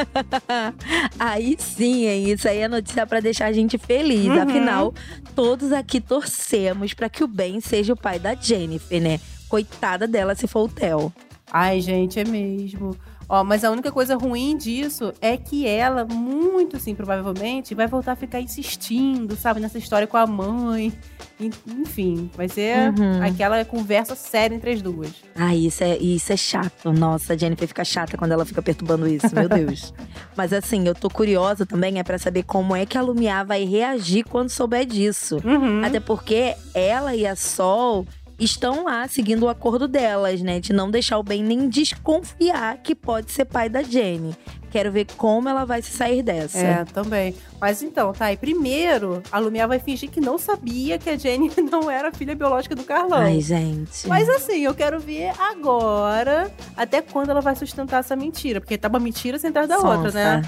aí 1.18 1.56
sim, 1.58 2.06
hein? 2.06 2.30
Isso 2.30 2.46
aí 2.46 2.58
é 2.58 2.68
notícia 2.68 3.06
pra 3.06 3.20
deixar 3.20 3.46
a 3.46 3.52
gente 3.52 3.78
feliz. 3.78 4.26
Uhum. 4.26 4.42
Afinal, 4.42 4.94
todos 5.34 5.72
aqui 5.72 5.98
torcemos 5.98 6.92
pra 6.92 7.08
que 7.08 7.24
o 7.24 7.26
Ben 7.26 7.58
seja 7.58 7.94
o 7.94 7.96
pai 7.96 8.18
da 8.18 8.34
Jennifer, 8.34 9.00
né? 9.00 9.18
Coitada 9.48 10.06
dela 10.06 10.34
se 10.34 10.46
for 10.46 10.64
o 10.64 10.68
Theo. 10.68 11.10
Ai, 11.50 11.80
gente, 11.80 12.20
é 12.20 12.24
mesmo. 12.24 12.94
Ó, 13.32 13.44
mas 13.44 13.62
a 13.62 13.70
única 13.70 13.92
coisa 13.92 14.16
ruim 14.16 14.56
disso 14.56 15.12
é 15.20 15.36
que 15.36 15.64
ela, 15.64 16.04
muito 16.04 16.76
assim, 16.76 16.96
provavelmente, 16.96 17.76
vai 17.76 17.86
voltar 17.86 18.12
a 18.12 18.16
ficar 18.16 18.40
insistindo, 18.40 19.36
sabe, 19.36 19.60
nessa 19.60 19.78
história 19.78 20.04
com 20.06 20.16
a 20.16 20.26
mãe. 20.26 20.92
En- 21.38 21.50
Enfim, 21.80 22.28
vai 22.36 22.48
ser 22.48 22.92
Uhum. 22.98 23.22
aquela 23.22 23.64
conversa 23.64 24.14
séria 24.16 24.54
entre 24.56 24.72
as 24.72 24.82
duas. 24.82 25.10
Ai, 25.36 25.58
isso 25.58 25.84
é, 25.84 25.96
isso 25.96 26.32
é 26.32 26.36
chato. 26.36 26.92
Nossa, 26.92 27.32
a 27.34 27.36
Jennifer 27.36 27.68
fica 27.68 27.84
chata 27.84 28.18
quando 28.18 28.32
ela 28.32 28.44
fica 28.44 28.60
perturbando 28.60 29.06
isso, 29.06 29.32
meu 29.34 29.48
Deus. 29.48 29.94
Mas 30.36 30.52
assim, 30.52 30.86
eu 30.86 30.94
tô 30.94 31.08
curiosa 31.08 31.64
também 31.64 32.00
é 32.00 32.02
pra 32.02 32.18
saber 32.18 32.42
como 32.42 32.74
é 32.74 32.84
que 32.84 32.98
a 32.98 33.00
Lumiar 33.00 33.46
vai 33.46 33.64
reagir 33.64 34.24
quando 34.24 34.50
souber 34.50 34.84
disso. 34.84 35.40
Uhum. 35.44 35.84
Até 35.84 36.00
porque 36.00 36.56
ela 36.74 37.14
e 37.14 37.24
a 37.26 37.36
Sol 37.36 38.04
estão 38.40 38.84
lá 38.84 39.06
seguindo 39.06 39.44
o 39.44 39.48
acordo 39.48 39.86
delas, 39.86 40.40
né? 40.40 40.58
De 40.58 40.72
não 40.72 40.90
deixar 40.90 41.18
o 41.18 41.22
Ben 41.22 41.42
nem 41.42 41.68
desconfiar 41.68 42.78
que 42.78 42.94
pode 42.94 43.30
ser 43.30 43.44
pai 43.44 43.68
da 43.68 43.82
Jenny. 43.82 44.34
Quero 44.70 44.92
ver 44.92 45.06
como 45.16 45.48
ela 45.48 45.64
vai 45.64 45.82
se 45.82 45.90
sair 45.90 46.22
dessa. 46.22 46.58
É, 46.58 46.84
também. 46.84 47.34
Mas 47.60 47.82
então, 47.82 48.12
tá. 48.12 48.32
E 48.32 48.36
primeiro, 48.36 49.20
a 49.30 49.38
Lumiar 49.38 49.66
vai 49.66 49.80
fingir 49.80 50.08
que 50.08 50.20
não 50.20 50.38
sabia 50.38 50.96
que 50.96 51.10
a 51.10 51.16
Jenny 51.16 51.50
não 51.70 51.90
era 51.90 52.12
filha 52.12 52.36
biológica 52.36 52.76
do 52.76 52.84
Carlão. 52.84 53.18
Ai, 53.18 53.40
gente. 53.40 54.06
Mas 54.06 54.28
assim, 54.28 54.60
eu 54.60 54.74
quero 54.74 55.00
ver 55.00 55.32
agora 55.38 56.50
até 56.76 57.02
quando 57.02 57.30
ela 57.30 57.40
vai 57.40 57.56
sustentar 57.56 57.98
essa 57.98 58.14
mentira. 58.14 58.60
Porque 58.60 58.78
tá 58.78 58.88
uma 58.88 59.00
mentira 59.00 59.38
sem 59.38 59.50
trás 59.50 59.68
da 59.68 59.78
outra, 59.78 60.12
né? 60.12 60.42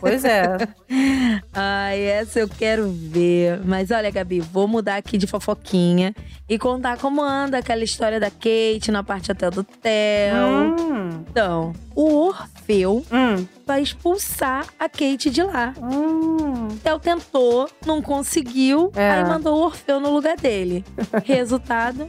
Pois 0.00 0.24
é. 0.24 0.44
Ai, 1.54 2.00
essa 2.00 2.40
eu 2.40 2.48
quero 2.48 2.90
ver. 2.90 3.60
Mas 3.64 3.90
olha, 3.90 4.10
Gabi, 4.10 4.40
vou 4.40 4.66
mudar 4.66 4.96
aqui 4.96 5.16
de 5.16 5.26
fofoquinha 5.26 6.14
e 6.48 6.58
contar 6.58 6.98
como 6.98 7.22
anda 7.22 7.58
aquela 7.58 7.84
história 7.84 8.18
da 8.18 8.30
Kate 8.30 8.90
na 8.90 9.02
parte 9.04 9.30
até 9.30 9.48
do 9.50 9.62
Theo. 9.62 10.34
Hum, 10.80 11.24
Então, 11.30 11.72
o 11.94 12.12
Orfeu 12.26 13.04
hum, 13.12 13.46
vai 13.66 13.80
expulsar 13.82 14.66
a 14.78 14.88
Kate 14.88 15.30
de 15.30 15.42
lá. 15.42 15.72
hum. 15.80 16.68
Theo 16.82 16.98
tentou, 16.98 17.68
não 17.86 18.02
conseguiu, 18.02 18.90
É. 18.96 19.10
aí 19.10 19.24
mandou 19.24 19.56
o 19.56 19.64
Orfeu 19.66 20.00
no 20.00 20.10
lugar 20.12 20.36
dele. 20.36 20.84
Resultado, 21.24 22.08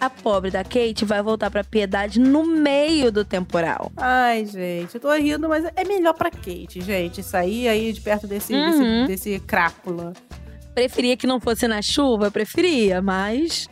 a 0.00 0.10
pobre 0.10 0.50
da 0.50 0.62
Kate 0.62 1.04
vai 1.04 1.22
voltar 1.22 1.50
pra 1.50 1.64
Piedade 1.64 2.18
no 2.20 2.44
meio 2.44 3.10
do 3.10 3.24
temporal. 3.24 3.90
Ai, 3.96 4.44
gente, 4.46 4.94
eu 4.96 5.00
tô 5.00 5.12
rindo, 5.14 5.48
mas 5.48 5.64
é 5.74 5.84
melhor 5.84 6.12
pra 6.14 6.30
Kate, 6.30 6.80
gente, 6.80 7.22
sair 7.22 7.68
aí 7.68 7.92
de 7.92 8.00
perto 8.00 8.26
desse, 8.26 8.54
Uhum. 8.54 9.06
desse, 9.06 9.30
desse 9.32 9.40
crápula. 9.46 10.12
Preferia 10.74 11.16
que 11.16 11.26
não 11.26 11.40
fosse 11.40 11.66
na 11.66 11.80
chuva, 11.80 12.30
preferia, 12.30 13.00
mas 13.00 13.66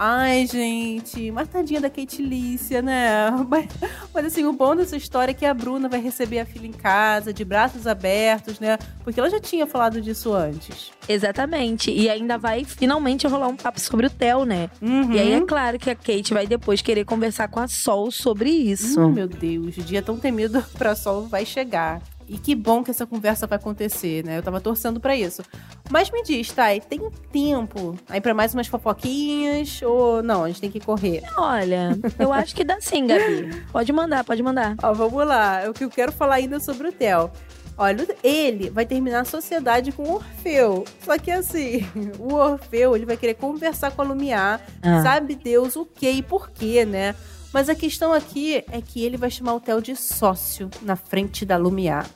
Ai, 0.00 0.46
gente, 0.46 1.28
mas 1.32 1.48
tadinha 1.48 1.80
da 1.80 1.90
Kate 1.90 2.22
Lícia, 2.22 2.80
né? 2.80 3.28
Mas, 3.48 3.66
mas 4.14 4.26
assim, 4.26 4.44
o 4.44 4.52
bom 4.52 4.76
dessa 4.76 4.96
história 4.96 5.32
é 5.32 5.34
que 5.34 5.44
a 5.44 5.52
Bruna 5.52 5.88
vai 5.88 6.00
receber 6.00 6.38
a 6.38 6.46
filha 6.46 6.66
em 6.66 6.72
casa, 6.72 7.32
de 7.32 7.44
braços 7.44 7.86
abertos, 7.86 8.60
né? 8.60 8.78
Porque 9.02 9.18
ela 9.18 9.28
já 9.28 9.40
tinha 9.40 9.66
falado 9.66 10.00
disso 10.00 10.32
antes. 10.32 10.92
Exatamente. 11.08 11.90
E 11.90 12.08
ainda 12.08 12.38
vai 12.38 12.64
finalmente 12.64 13.26
rolar 13.26 13.48
um 13.48 13.56
papo 13.56 13.80
sobre 13.80 14.06
o 14.06 14.10
Theo, 14.10 14.44
né? 14.44 14.70
Uhum. 14.80 15.12
E 15.12 15.18
aí 15.18 15.32
é 15.32 15.40
claro 15.40 15.78
que 15.78 15.90
a 15.90 15.96
Kate 15.96 16.32
vai 16.32 16.46
depois 16.46 16.80
querer 16.80 17.04
conversar 17.04 17.48
com 17.48 17.58
a 17.58 17.66
Sol 17.66 18.10
sobre 18.12 18.50
isso. 18.50 19.00
Hum, 19.00 19.10
meu 19.12 19.26
Deus, 19.26 19.76
o 19.78 19.82
dia 19.82 20.02
tão 20.02 20.16
temido 20.16 20.62
pra 20.78 20.94
Sol 20.94 21.26
vai 21.26 21.44
chegar. 21.44 22.00
E 22.28 22.36
que 22.36 22.54
bom 22.54 22.84
que 22.84 22.90
essa 22.90 23.06
conversa 23.06 23.46
vai 23.46 23.56
acontecer, 23.56 24.24
né? 24.24 24.38
Eu 24.38 24.42
tava 24.42 24.60
torcendo 24.60 25.00
pra 25.00 25.16
isso. 25.16 25.42
Mas 25.90 26.10
me 26.10 26.22
diz, 26.22 26.52
Thay, 26.52 26.80
tem 26.80 27.10
tempo 27.32 27.96
aí 28.08 28.20
pra 28.20 28.34
mais 28.34 28.52
umas 28.52 28.66
fofoquinhas? 28.66 29.80
Ou 29.82 30.22
não, 30.22 30.44
a 30.44 30.48
gente 30.48 30.60
tem 30.60 30.70
que 30.70 30.80
correr? 30.80 31.22
Olha, 31.36 31.98
eu 32.18 32.32
acho 32.32 32.54
que 32.54 32.64
dá 32.64 32.78
sim, 32.80 33.06
Gabi. 33.06 33.62
Pode 33.72 33.92
mandar, 33.92 34.24
pode 34.24 34.42
mandar. 34.42 34.76
Ó, 34.82 34.92
vamos 34.92 35.26
lá. 35.26 35.62
O 35.68 35.72
que 35.72 35.84
eu 35.84 35.90
quero 35.90 36.12
falar 36.12 36.36
ainda 36.36 36.60
sobre 36.60 36.88
o 36.88 36.92
Theo. 36.92 37.30
Olha, 37.78 38.04
ele 38.24 38.70
vai 38.70 38.84
terminar 38.84 39.20
a 39.20 39.24
sociedade 39.24 39.92
com 39.92 40.02
o 40.02 40.14
Orfeu. 40.16 40.84
Só 41.00 41.16
que 41.16 41.30
assim, 41.30 41.86
o 42.18 42.34
Orfeu, 42.34 42.96
ele 42.96 43.06
vai 43.06 43.16
querer 43.16 43.34
conversar 43.34 43.92
com 43.92 44.02
a 44.02 44.04
Lumiar. 44.04 44.60
Ah. 44.82 45.00
Sabe 45.02 45.36
Deus 45.36 45.76
o 45.76 45.86
que 45.86 46.10
e 46.10 46.22
por 46.22 46.50
quê, 46.50 46.84
né? 46.84 47.14
Mas 47.52 47.68
a 47.68 47.74
questão 47.74 48.12
aqui 48.12 48.62
é 48.70 48.80
que 48.80 49.02
ele 49.04 49.16
vai 49.16 49.30
chamar 49.30 49.54
o 49.54 49.60
Theo 49.60 49.80
de 49.80 49.96
sócio 49.96 50.68
na 50.82 50.96
frente 50.96 51.44
da 51.46 51.56
Lumiar. 51.56 52.06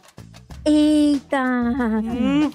Eita! 0.65 1.43
Hum. 1.43 2.51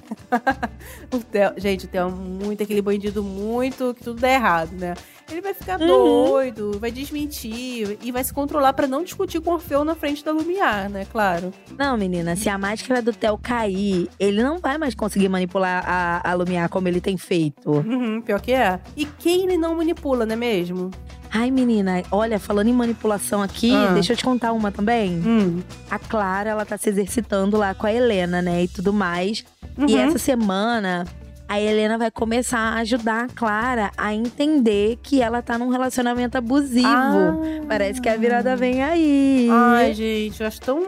o 1.14 1.18
Theo, 1.20 1.54
gente, 1.58 1.86
o 1.86 1.88
Theo 1.90 2.08
é 2.08 2.12
muito 2.12 2.64
aquele 2.64 2.82
bandido 2.82 3.22
muito 3.22 3.94
que 3.94 4.04
tudo 4.04 4.22
dá 4.22 4.30
errado, 4.32 4.72
né? 4.72 4.94
Ele 5.30 5.42
vai 5.42 5.54
ficar 5.54 5.78
Uhum. 5.82 5.88
doido, 5.88 6.80
vai 6.80 6.90
desmentir 6.90 7.98
e 8.02 8.12
vai 8.14 8.24
se 8.24 8.32
controlar 8.34 8.72
pra 8.72 8.88
não 8.88 9.04
discutir 9.04 9.42
com 9.42 9.50
o 9.52 9.54
Orfeu 9.56 9.84
na 9.84 9.94
frente 9.94 10.24
da 10.24 10.32
Lumiar, 10.32 10.90
né? 10.90 11.04
Claro. 11.12 11.52
Não, 11.78 11.98
menina, 11.98 12.38
se 12.38 12.48
a 12.48 12.58
máscara 12.58 13.02
do 13.02 13.12
Theo 13.12 13.38
cair, 13.38 14.08
ele 14.18 14.42
não 14.42 14.58
vai 14.58 14.78
mais 14.78 14.96
conseguir 14.96 15.28
manipular 15.28 15.84
a, 15.86 16.22
a 16.32 16.34
Lumiar 16.34 16.70
como 16.70 16.88
ele 16.88 17.02
tem 17.02 17.18
feito. 17.18 17.72
Uhum, 17.72 18.22
pior 18.22 18.40
que 18.40 18.54
é. 18.54 18.80
E 18.96 19.06
quem 19.06 19.44
ele 19.44 19.58
não 19.58 19.76
manipula, 19.76 20.26
não 20.26 20.32
é 20.34 20.38
mesmo? 20.38 20.92
Ai, 21.32 21.52
menina, 21.52 22.02
olha, 22.12 22.40
falando 22.40 22.68
em 22.68 22.74
manipulação 22.74 23.42
aqui, 23.42 23.74
Ah. 23.74 23.92
deixa 23.94 24.14
eu 24.14 24.18
te 24.18 24.24
contar 24.24 24.54
uma 24.54 24.72
também. 24.72 25.22
Hum. 25.26 25.60
A 25.90 26.00
Clara, 26.00 26.50
ela 26.52 26.66
tá 26.66 26.78
se 26.78 26.90
exercitando 26.90 27.58
lá 27.58 27.74
com 27.74 27.86
a 27.86 27.94
Helena, 27.94 28.42
né, 28.42 28.64
e 28.64 28.68
tudo 28.68 28.92
mais. 28.94 29.44
E 29.78 29.94
Uhum. 29.94 30.00
essa 30.00 30.18
semana, 30.18 31.06
a 31.50 31.60
Helena 31.62 31.98
vai 31.98 32.12
começar 32.12 32.60
a 32.60 32.76
ajudar 32.80 33.26
a 33.26 33.28
Clara 33.28 33.92
a 33.98 34.14
entender 34.14 34.98
que 35.02 35.22
ela 35.22 35.42
tá 35.42 35.58
num 35.58 35.70
relacionamento 35.70 36.38
abusivo. 36.38 36.86
Ah. 36.88 37.36
Parece 37.68 38.02
que 38.02 38.10
a 38.10 38.18
virada 38.18 38.56
vem 38.56 38.84
aí. 38.84 39.48
Ai, 39.52 39.94
gente, 39.94 40.42
eu 40.42 40.48
acho 40.48 40.60
tão 40.60 40.82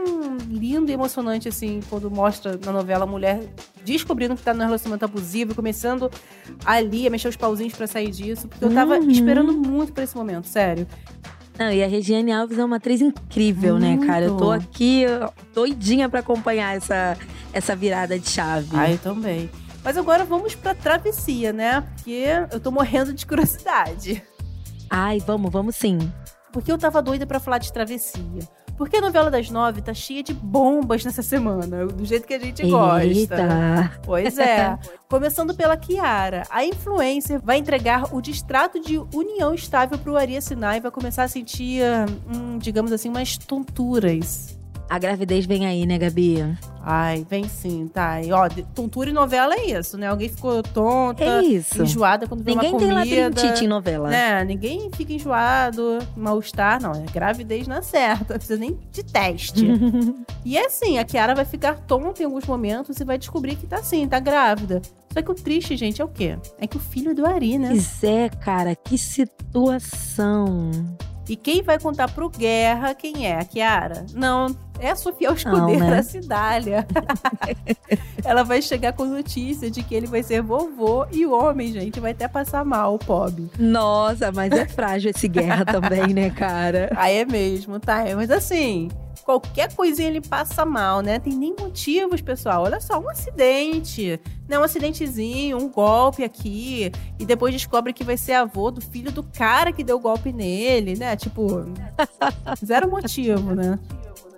lindo 0.50 0.92
e 0.92 0.94
emocionante, 0.94 1.48
assim, 1.48 1.80
quando 1.89 2.12
mostra 2.12 2.60
na 2.63 2.72
novela 2.72 3.04
a 3.06 3.08
mulher 3.08 3.42
descobrindo 3.86 4.36
que 4.36 4.42
tá 4.44 4.54
num 4.54 4.66
relacionamento 4.66 5.06
abusivo, 5.06 5.54
e 5.54 5.56
começando 5.56 6.12
ali 6.66 7.08
a 7.08 7.10
mexer 7.10 7.30
os 7.30 7.36
pauzinhos 7.38 7.74
pra 7.74 7.88
sair 7.88 8.12
disso. 8.12 8.48
Porque 8.48 8.66
eu 8.66 8.74
tava 8.74 8.98
Uhum. 9.00 9.10
esperando 9.10 9.54
muito 9.54 9.94
pra 9.94 10.04
esse 10.04 10.16
momento, 10.16 10.46
sério. 10.48 10.86
Não, 11.58 11.72
e 11.72 11.84
a 11.84 11.88
Regiane 11.88 12.32
Alves 12.32 12.58
é 12.58 12.63
uma 12.63 12.78
atriz 12.78 13.01
incrível, 13.01 13.78
né, 13.80 13.98
cara? 14.06 14.25
Eu 14.25 14.38
tô 14.38 14.46
Muito. 14.51 14.63
aqui 14.63 15.04
doidinha 15.54 16.08
pra 16.08 16.22
acompanhar 16.22 16.75
essa, 16.75 17.18
essa 17.51 17.75
virada 17.75 18.18
de 18.18 18.30
chave. 18.30 18.70
Ah, 18.74 18.89
eu 18.89 18.98
também. 18.98 19.50
Mas 19.84 19.98
agora 19.98 20.26
vamos 20.26 20.56
pra 20.56 20.76
travessia, 20.76 21.54
né? 21.54 21.82
Porque 21.96 22.26
eu 22.52 22.60
tô 22.60 22.72
morrendo 22.72 23.14
de 23.14 23.26
curiosidade. 23.26 24.22
Ai, 24.90 25.20
vamos, 25.20 25.52
vamos 25.52 25.76
sim. 25.76 25.98
Porque 26.52 26.72
eu 26.72 26.78
tava 26.78 27.02
doida 27.02 27.26
pra 27.26 27.40
falar 27.40 27.60
de 27.60 27.72
travessia. 27.72 28.48
Porque 28.76 28.96
a 28.96 29.02
novela 29.02 29.30
das 29.30 29.50
nove 29.50 29.82
tá 29.82 29.94
cheia 29.94 30.24
de 30.24 30.34
bombas 30.34 31.04
nessa 31.04 31.22
semana, 31.22 31.86
do 31.86 32.06
jeito 32.06 32.26
que 32.26 32.34
a 32.34 32.40
gente 32.40 32.66
gosta. 32.66 33.06
Eita. 33.06 33.92
Pois 34.04 34.38
é. 34.38 34.80
Começando 35.10 35.54
pela 35.54 35.76
Kiara. 35.76 36.44
A 36.50 36.64
influencer 36.64 37.42
vai 37.44 37.58
entregar 37.58 38.16
o 38.16 38.22
distrato 38.22 38.80
de 38.80 38.98
união 39.14 39.54
estável 39.54 39.98
pro 39.98 40.16
Ari 40.16 40.38
assinar 40.38 40.78
e 40.78 40.80
vai 40.80 40.92
começar 40.92 41.24
a 41.24 41.28
sentir, 41.28 41.84
hum, 42.34 42.58
digamos 42.58 42.94
assim, 42.94 43.10
umas 43.10 43.38
tonturas. 43.38 44.58
A 44.89 44.98
gravidez 44.98 45.46
vem 45.46 45.67
aí, 45.67 45.86
né, 45.86 46.00
Gabi? 46.00 46.43
Ai, 46.81 47.24
vem 47.29 47.48
sim, 47.48 47.88
tá. 47.88 48.19
E, 48.24 48.31
ó, 48.31 48.50
tontura 48.74 49.12
em 49.12 49.13
novela 49.13 49.53
é 49.53 49.77
isso, 49.77 49.98
né? 50.00 50.08
Alguém 50.08 50.29
ficou 50.29 50.63
tonta, 50.63 51.24
É 51.24 51.43
isso. 51.43 51.84
enjoada 51.84 52.25
quando 52.27 52.43
vê 52.43 52.55
Ninguém 52.55 52.72
uma 52.72 52.79
tem 52.79 52.89
comida. 52.89 53.00
labirintite 53.27 53.65
em 53.65 53.67
novela. 53.67 54.10
Né? 54.10 54.43
Ninguém 54.46 54.89
fica 54.96 55.13
enjoado, 55.13 56.00
mal-estar, 56.17 56.81
não. 56.81 56.93
É 56.93 57.05
gravidez 57.13 57.67
na 57.67 57.84
certa, 57.84 58.34
não 58.34 58.38
precisa 58.39 58.60
nem 58.60 58.79
de 58.91 59.03
teste. 59.03 59.67
e 60.43 60.58
é 60.58 60.65
assim, 60.65 60.98
a 60.98 61.05
Kiara 61.05 61.36
vai 61.36 61.46
ficar 61.46 61.75
tonta 61.81 62.24
em 62.24 62.25
alguns 62.25 62.46
momentos 62.46 63.00
e 63.00 63.03
vai 63.05 63.19
descobrir 63.19 63.58
que 63.58 63.67
tá 63.67 63.75
assim, 63.77 64.08
tá 64.08 64.19
grávida. 64.19 64.81
Só 65.13 65.22
que 65.22 65.29
o 65.31 65.36
triste, 65.36 65.77
gente, 65.77 66.01
é 66.01 66.05
o 66.05 66.08
quê? 66.08 66.36
É 66.60 66.65
que 66.65 66.77
o 66.77 66.79
filho 66.79 67.12
é 67.12 67.13
do 67.13 67.27
Ari, 67.27 67.60
né? 67.60 67.69
Pois 67.69 68.03
é, 68.03 68.29
cara, 68.29 68.75
que 68.75 68.98
situação. 68.98 70.72
E 71.27 71.36
quem 71.36 71.62
vai 71.62 71.77
contar 71.79 72.10
pro 72.10 72.27
Guerra 72.29 72.96
quem 72.96 73.27
é? 73.27 73.39
A 73.39 73.46
Kiara? 73.46 74.05
Não, 74.15 74.48
é 74.80 74.92
a 74.92 74.96
Sofia 74.96 75.32
Escudeira, 75.32 75.90
né? 75.90 75.98
a 76.00 76.04
Cidália. 76.04 76.88
Ela 78.24 78.44
vai 78.44 78.62
chegar 78.62 78.94
com 78.94 79.06
notícia 79.06 79.70
de 79.70 79.84
que 79.84 79.94
ele 79.96 80.08
vai 80.08 80.24
ser 80.24 80.42
vovô 80.42 81.06
e 81.12 81.26
o 81.26 81.34
homem, 81.34 81.72
gente, 81.72 82.00
vai 82.00 82.12
até 82.12 82.28
passar 82.28 82.64
mal, 82.66 82.96
o 82.96 83.00
pobre. 83.00 83.50
Nossa, 83.58 84.32
mas 84.32 84.52
é 84.52 84.66
frágil 84.68 85.12
esse 85.12 85.28
guerra 85.28 85.66
também, 85.66 86.14
né, 86.14 86.30
cara? 86.30 86.90
Aí 86.96 87.18
é 87.18 87.26
mesmo, 87.26 87.80
tá? 87.80 88.04
Mas 88.16 88.32
assim, 88.32 88.90
qualquer 89.30 89.74
coisinha 89.76 90.08
ele 90.08 90.22
passa 90.22 90.66
mal, 90.66 91.02
né? 91.02 91.20
Tem 91.20 91.34
nem 91.34 91.54
motivos, 91.58 92.22
pessoal. 92.22 92.64
Olha 92.64 92.80
só, 92.80 93.00
um 93.00 93.10
acidente, 93.10 94.20
né? 94.48 94.58
Um 94.58 94.64
acidentezinho, 94.64 95.58
um 95.58 95.70
golpe 95.70 96.24
aqui. 96.24 96.92
E 97.20 97.26
depois 97.26 97.54
descobre 97.54 97.94
que 97.94 98.04
vai 98.04 98.18
ser 98.18 98.34
avô 98.34 98.72
do 98.72 98.82
filho 98.82 99.12
do 99.12 99.22
cara 99.22 99.72
que 99.72 99.84
deu 99.84 99.98
o 99.98 100.00
golpe 100.00 100.32
nele, 100.32 100.96
né? 100.96 101.16
Tipo, 101.16 101.66
zero 102.66 102.90
motivo, 102.90 103.54
né? 103.54 103.78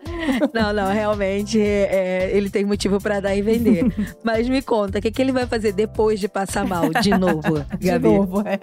Não, 0.53 0.73
não, 0.73 0.91
realmente 0.91 1.59
é, 1.59 2.29
ele 2.33 2.49
tem 2.49 2.65
motivo 2.65 2.99
pra 2.99 3.19
dar 3.19 3.35
e 3.35 3.41
vender. 3.41 3.85
Mas 4.23 4.47
me 4.47 4.61
conta, 4.61 4.99
o 4.99 5.01
que, 5.01 5.11
que 5.11 5.21
ele 5.21 5.31
vai 5.31 5.45
fazer 5.47 5.71
depois 5.71 6.19
de 6.19 6.27
passar 6.27 6.65
mal, 6.65 6.89
de 6.89 7.09
novo, 7.11 7.59
De 7.79 7.87
Gabi? 7.87 8.07
novo, 8.07 8.41
é. 8.47 8.59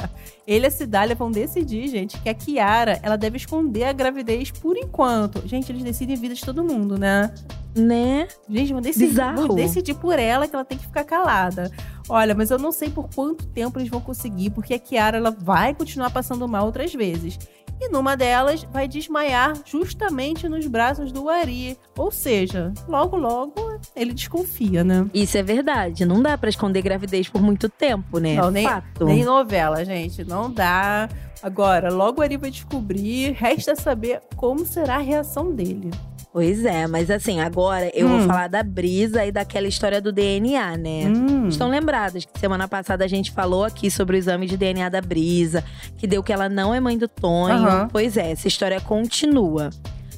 Ele 0.47 0.67
e 0.67 0.69
a 0.69 0.71
Cidália 0.71 1.15
vão 1.15 1.31
decidir, 1.31 1.89
gente, 1.89 2.21
que 2.21 2.29
a 2.29 2.35
Kiara, 2.35 2.99
ela 3.03 3.17
deve 3.17 3.37
esconder 3.37 3.85
a 3.85 3.93
gravidez 3.93 4.51
por 4.51 4.77
enquanto. 4.77 5.47
Gente, 5.47 5.71
eles 5.73 5.83
decidem 5.83 6.17
a 6.17 6.19
vida 6.19 6.35
de 6.35 6.45
todo 6.45 6.65
mundo, 6.65 6.99
né? 6.99 7.33
Né? 7.77 8.27
Gente, 8.49 8.73
vão 8.73 8.81
decidir, 8.83 9.09
Bizarro. 9.09 9.47
vão 9.49 9.57
decidir 9.57 9.95
por 9.95 10.19
ela 10.19 10.49
que 10.49 10.55
ela 10.55 10.65
tem 10.65 10.79
que 10.79 10.87
ficar 10.87 11.05
calada. 11.05 11.71
Olha, 12.09 12.35
mas 12.35 12.51
eu 12.51 12.59
não 12.59 12.73
sei 12.73 12.89
por 12.91 13.09
quanto 13.15 13.47
tempo 13.47 13.79
eles 13.79 13.89
vão 13.91 14.01
conseguir, 14.01 14.51
porque 14.51 14.75
a 14.75 14.79
Kiara 14.79 15.19
ela 15.19 15.31
vai 15.31 15.75
continuar 15.75 16.11
passando 16.11 16.49
mal 16.49 16.65
outras 16.65 16.93
vezes. 16.95 17.39
E 17.81 17.89
numa 17.89 18.17
delas 18.17 18.65
vai 18.65 18.89
desmaiar 18.89 19.55
justamente 19.65 20.49
nos 20.49 20.67
braços 20.67 21.13
do 21.13 21.29
Ari. 21.29 21.79
Ou 21.97 22.11
seja, 22.11 22.73
logo, 22.89 23.17
logo 23.17 23.79
ele 23.95 24.13
desconfia, 24.13 24.83
né? 24.83 25.09
Isso 25.15 25.39
é 25.39 25.43
verdade. 25.43 26.05
Não 26.05 26.21
dá 26.23 26.37
pra 26.37 26.49
esconder 26.51 26.83
gravidez 26.83 27.29
por 27.29 27.41
muito 27.41 27.69
tempo, 27.69 28.19
né? 28.19 28.35
Não, 28.35 28.51
nem, 28.51 28.67
Fato. 28.67 29.05
nem 29.05 29.25
novela, 29.25 29.85
gente. 29.85 30.25
Não 30.25 30.51
dá. 30.51 31.09
Agora, 31.43 31.93
logo 31.93 32.21
o 32.21 32.25
Ari 32.25 32.37
vai 32.37 32.51
descobrir, 32.51 33.31
resta 33.33 33.77
saber 33.77 34.21
como 34.37 34.67
será 34.67 34.97
a 34.97 34.99
reação 34.99 35.55
dele. 35.55 35.91
Pois 36.33 36.65
é, 36.65 36.87
mas 36.87 37.11
assim, 37.11 37.41
agora 37.41 37.91
eu 37.95 38.07
Hum. 38.07 38.19
vou 38.19 38.27
falar 38.29 38.49
da 38.49 38.63
brisa 38.63 39.25
e 39.25 39.33
daquela 39.33 39.67
história 39.67 40.01
do 40.01 40.13
DNA, 40.13 40.77
né? 40.77 41.05
Hum. 41.09 41.49
Estão 41.49 41.69
lembradas 41.69 42.25
que 42.25 42.39
semana 42.39 42.69
passada 42.69 43.05
a 43.05 43.09
gente 43.09 43.33
falou 43.33 43.65
aqui 43.65 43.91
sobre 43.91 44.17
o 44.17 44.19
exame 44.19 44.47
de 44.47 44.57
DNA 44.57 44.89
da 44.91 45.01
Brisa, 45.01 45.65
que 45.97 46.07
deu 46.07 46.23
que 46.23 46.33
ela 46.33 46.49
não 46.49 46.75
é 46.75 46.79
mãe 46.81 46.99
do 46.99 47.09
Tonho. 47.09 47.55
Aham. 47.55 47.89
Pois 47.91 48.17
é, 48.17 48.31
essa 48.31 48.47
história 48.47 48.81
continua. 48.81 49.71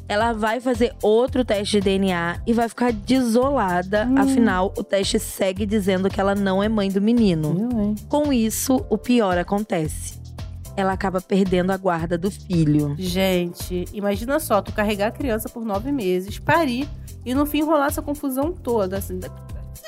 Ela 0.09 0.33
vai 0.33 0.61
fazer 0.61 0.93
outro 1.01 1.45
teste 1.45 1.77
de 1.79 1.85
DNA 1.85 2.41
e 2.45 2.53
vai 2.53 2.69
ficar 2.69 2.93
desolada, 2.93 4.05
Hum. 4.11 4.19
afinal 4.19 4.75
o 4.77 4.83
teste 4.83 5.21
segue 5.21 5.65
dizendo 5.65 6.11
que 6.11 6.21
ela 6.21 6.35
não 6.35 6.61
é 6.61 6.69
mãe 6.69 6.91
do 6.91 7.01
menino. 7.01 7.95
Com 8.09 8.33
isso, 8.33 8.85
o 8.91 8.99
pior 8.99 9.39
acontece. 9.39 10.20
Ela 10.81 10.93
acaba 10.93 11.21
perdendo 11.21 11.71
a 11.71 11.77
guarda 11.77 12.17
do 12.17 12.31
filho. 12.31 12.95
Gente, 12.99 13.85
imagina 13.93 14.41
só, 14.41 14.63
tu 14.63 14.73
carregar 14.73 15.09
a 15.09 15.11
criança 15.11 15.49
por 15.49 15.65
nove 15.65 15.93
meses, 15.93 16.39
parir 16.39 16.89
e 17.25 17.35
no 17.35 17.45
fim 17.45 17.63
rolar 17.63 17.87
essa 17.87 18.03
confusão 18.03 18.53
toda. 18.53 18.97
Assim, 18.97 19.21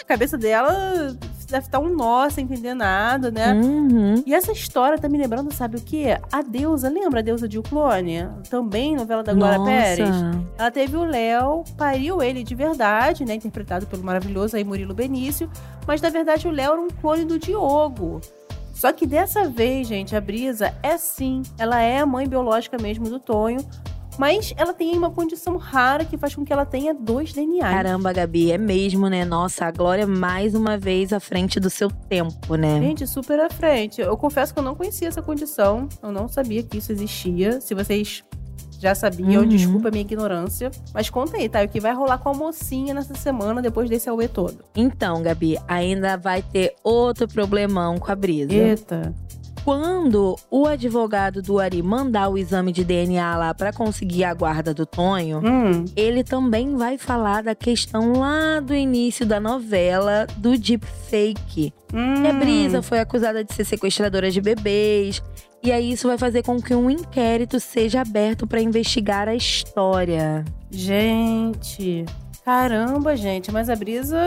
a 0.01 0.05
cabeça 0.05 0.37
dela 0.37 1.17
deve 1.49 1.67
estar 1.67 1.79
um 1.79 1.95
nó 1.95 2.29
sem 2.31 2.45
entender 2.45 2.75
nada, 2.75 3.31
né? 3.31 3.53
Uhum. 3.53 4.23
E 4.27 4.35
essa 4.35 4.53
história 4.53 4.99
tá 4.99 5.09
me 5.09 5.19
lembrando, 5.19 5.53
sabe 5.53 5.77
o 5.77 5.81
quê? 5.81 6.19
A 6.33 6.43
deusa, 6.43 6.89
lembra 6.89 7.21
a 7.21 7.23
deusa 7.23 7.47
de 7.47 7.61
Clone? 7.61 8.27
Também 8.49 8.97
novela 8.97 9.23
da 9.23 9.35
Glória. 9.35 9.63
Pérez. 9.65 10.09
Ela 10.59 10.71
teve 10.71 10.97
o 10.97 11.05
Léo, 11.05 11.63
pariu 11.77 12.23
ele 12.23 12.43
de 12.43 12.55
verdade, 12.55 13.25
né? 13.25 13.35
Interpretado 13.35 13.87
pelo 13.87 14.03
maravilhoso 14.03 14.57
aí 14.57 14.65
Murilo 14.65 14.95
Benício. 14.95 15.49
Mas 15.87 16.01
na 16.01 16.09
verdade 16.09 16.49
o 16.49 16.51
Léo 16.51 16.73
era 16.73 16.81
um 16.81 16.89
clone 16.89 17.25
do 17.25 17.39
Diogo. 17.39 18.21
Só 18.83 18.93
que 18.93 19.07
dessa 19.07 19.49
vez, 19.49 19.87
gente, 19.87 20.17
a 20.17 20.21
Brisa 20.21 20.75
é 20.83 20.99
sim, 20.99 21.43
ela 21.57 21.81
é 21.81 22.01
a 22.01 22.05
mãe 22.05 22.27
biológica 22.27 22.77
mesmo 22.83 23.09
do 23.09 23.21
Tonho. 23.21 23.61
Mas 24.19 24.53
ela 24.57 24.75
tem 24.75 24.99
uma 24.99 25.09
condição 25.09 25.57
rara 25.57 26.05
que 26.05 26.19
faz 26.19 26.35
com 26.35 26.45
que 26.45 26.53
ela 26.53 26.67
tenha 26.67 26.93
dois 26.93 27.33
DNAs. 27.33 27.61
Caramba, 27.61 28.13
Gabi, 28.13 28.51
é 28.51 28.59
mesmo, 28.59 29.09
né? 29.09 29.25
Nossa, 29.25 29.67
a 29.67 29.71
Glória 29.71 30.05
mais 30.05 30.53
uma 30.57 30.77
vez 30.77 31.13
à 31.13 31.21
frente 31.21 31.61
do 31.61 31.71
seu 31.71 31.93
tempo, 32.09 32.57
né? 32.57 32.81
Gente, 32.81 33.07
super 33.07 33.39
à 33.39 33.49
frente. 33.49 34.01
Eu 34.01 34.17
confesso 34.17 34.53
que 34.53 34.59
eu 34.59 34.65
não 34.65 34.75
conhecia 34.75 35.07
essa 35.07 35.23
condição. 35.23 35.89
Eu 36.03 36.11
não 36.11 36.27
sabia 36.27 36.61
que 36.65 36.79
isso 36.79 36.91
existia. 36.91 37.61
Se 37.61 37.75
vocês 37.75 38.25
já 38.83 38.95
sabiam, 38.95 39.43
Uhum. 39.43 39.49
desculpa 39.49 39.89
a 39.89 39.91
minha 39.91 40.03
ignorância. 40.03 40.71
Mas 40.93 41.09
conta 41.09 41.37
aí, 41.37 41.49
tá? 41.49 41.63
O 41.63 41.69
que 41.69 41.81
vai 41.81 41.95
rolar 41.95 42.19
com 42.19 42.29
a 42.31 42.35
mocinha 42.35 42.93
nessa 42.93 43.15
semana, 43.15 43.63
depois 43.63 43.89
desse 43.89 44.09
auê 44.09 44.27
todo? 44.29 44.65
Então, 44.75 45.23
Gabi, 45.23 45.57
ainda 45.69 46.17
vai 46.17 46.43
ter 46.43 46.75
outro 46.83 47.27
problemão 47.29 47.99
com 47.99 48.11
a 48.11 48.15
Brisa. 48.15 48.53
Eita. 48.53 49.15
Quando 49.65 50.37
o 50.51 50.67
advogado 50.67 51.41
do 51.41 51.61
Ari 51.61 51.81
mandar 51.85 52.29
o 52.29 52.37
exame 52.37 52.73
de 52.73 52.83
DNA 52.83 53.37
lá 53.37 53.55
pra 53.55 53.73
conseguir 53.73 54.25
a 54.25 54.35
guarda 54.35 54.75
do 54.75 54.85
Tonho, 54.85 55.39
Hum. 55.39 55.85
ele 55.95 56.25
também 56.25 56.75
vai 56.77 56.99
falar 56.99 57.45
da 57.45 57.55
questão 57.55 58.15
lá 58.19 58.59
do 58.59 58.75
início 58.75 59.25
da 59.25 59.39
novela 59.39 60.27
do 60.37 60.59
deepfake. 60.59 61.73
Hum. 61.95 62.23
Que 62.23 62.27
a 62.29 62.33
Brisa 62.33 62.83
foi 62.83 62.99
acusada 62.99 63.45
de 63.45 63.55
ser 63.55 63.65
sequestradora 63.65 64.33
de 64.33 64.41
bebês. 64.41 65.23
E 65.63 65.71
aí 65.71 65.93
isso 65.93 66.09
vai 66.09 66.19
fazer 66.19 66.43
com 66.43 66.61
que 66.61 66.75
um 66.75 66.91
inquérito 66.91 67.61
seja 67.61 68.01
aberto 68.01 68.47
pra 68.47 68.61
investigar 68.61 69.29
a 69.29 69.35
história. 69.35 70.45
Gente. 70.71 72.05
Caramba, 72.45 73.17
gente. 73.17 73.53
Mas 73.53 73.71
a 73.71 73.77
Brisa, 73.77 74.19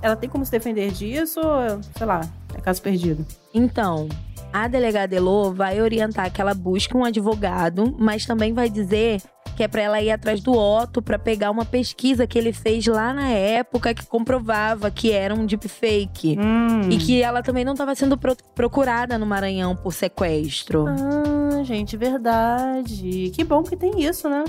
ela 0.00 0.16
tem 0.16 0.30
como 0.30 0.44
se 0.44 0.50
defender 0.50 0.90
disso? 0.90 1.40
ou, 1.40 1.82
Sei 1.96 2.06
lá, 2.06 2.22
é 2.54 2.60
caso 2.60 2.80
perdido. 2.80 3.26
Então, 3.52 4.08
a 4.50 4.66
delegada 4.66 5.14
Elô 5.14 5.52
vai 5.52 5.80
orientar 5.80 6.32
que 6.32 6.40
ela 6.40 6.54
busque 6.54 6.96
um 6.96 7.04
advogado, 7.04 7.94
mas 7.98 8.24
também 8.24 8.54
vai 8.54 8.70
dizer 8.70 9.20
que 9.58 9.64
é 9.64 9.66
pra 9.66 9.82
ela 9.82 10.00
ir 10.00 10.12
atrás 10.12 10.40
do 10.40 10.52
Otto 10.56 11.02
pra 11.02 11.18
pegar 11.18 11.50
uma 11.50 11.64
pesquisa 11.64 12.28
que 12.28 12.38
ele 12.38 12.52
fez 12.52 12.86
lá 12.86 13.12
na 13.12 13.28
época 13.28 13.92
que 13.92 14.06
comprovava 14.06 14.88
que 14.88 15.10
era 15.10 15.34
um 15.34 15.44
deepfake. 15.44 16.38
Hum. 16.38 16.88
E 16.88 16.96
que 16.96 17.20
ela 17.20 17.42
também 17.42 17.64
não 17.64 17.72
estava 17.72 17.92
sendo 17.96 18.16
pro- 18.16 18.36
procurada 18.54 19.18
no 19.18 19.26
Maranhão 19.26 19.74
por 19.74 19.92
sequestro. 19.92 20.84
Ah, 20.86 21.64
gente, 21.64 21.96
verdade. 21.96 23.32
Que 23.34 23.42
bom 23.42 23.64
que 23.64 23.76
tem 23.76 24.00
isso, 24.00 24.28
né? 24.30 24.44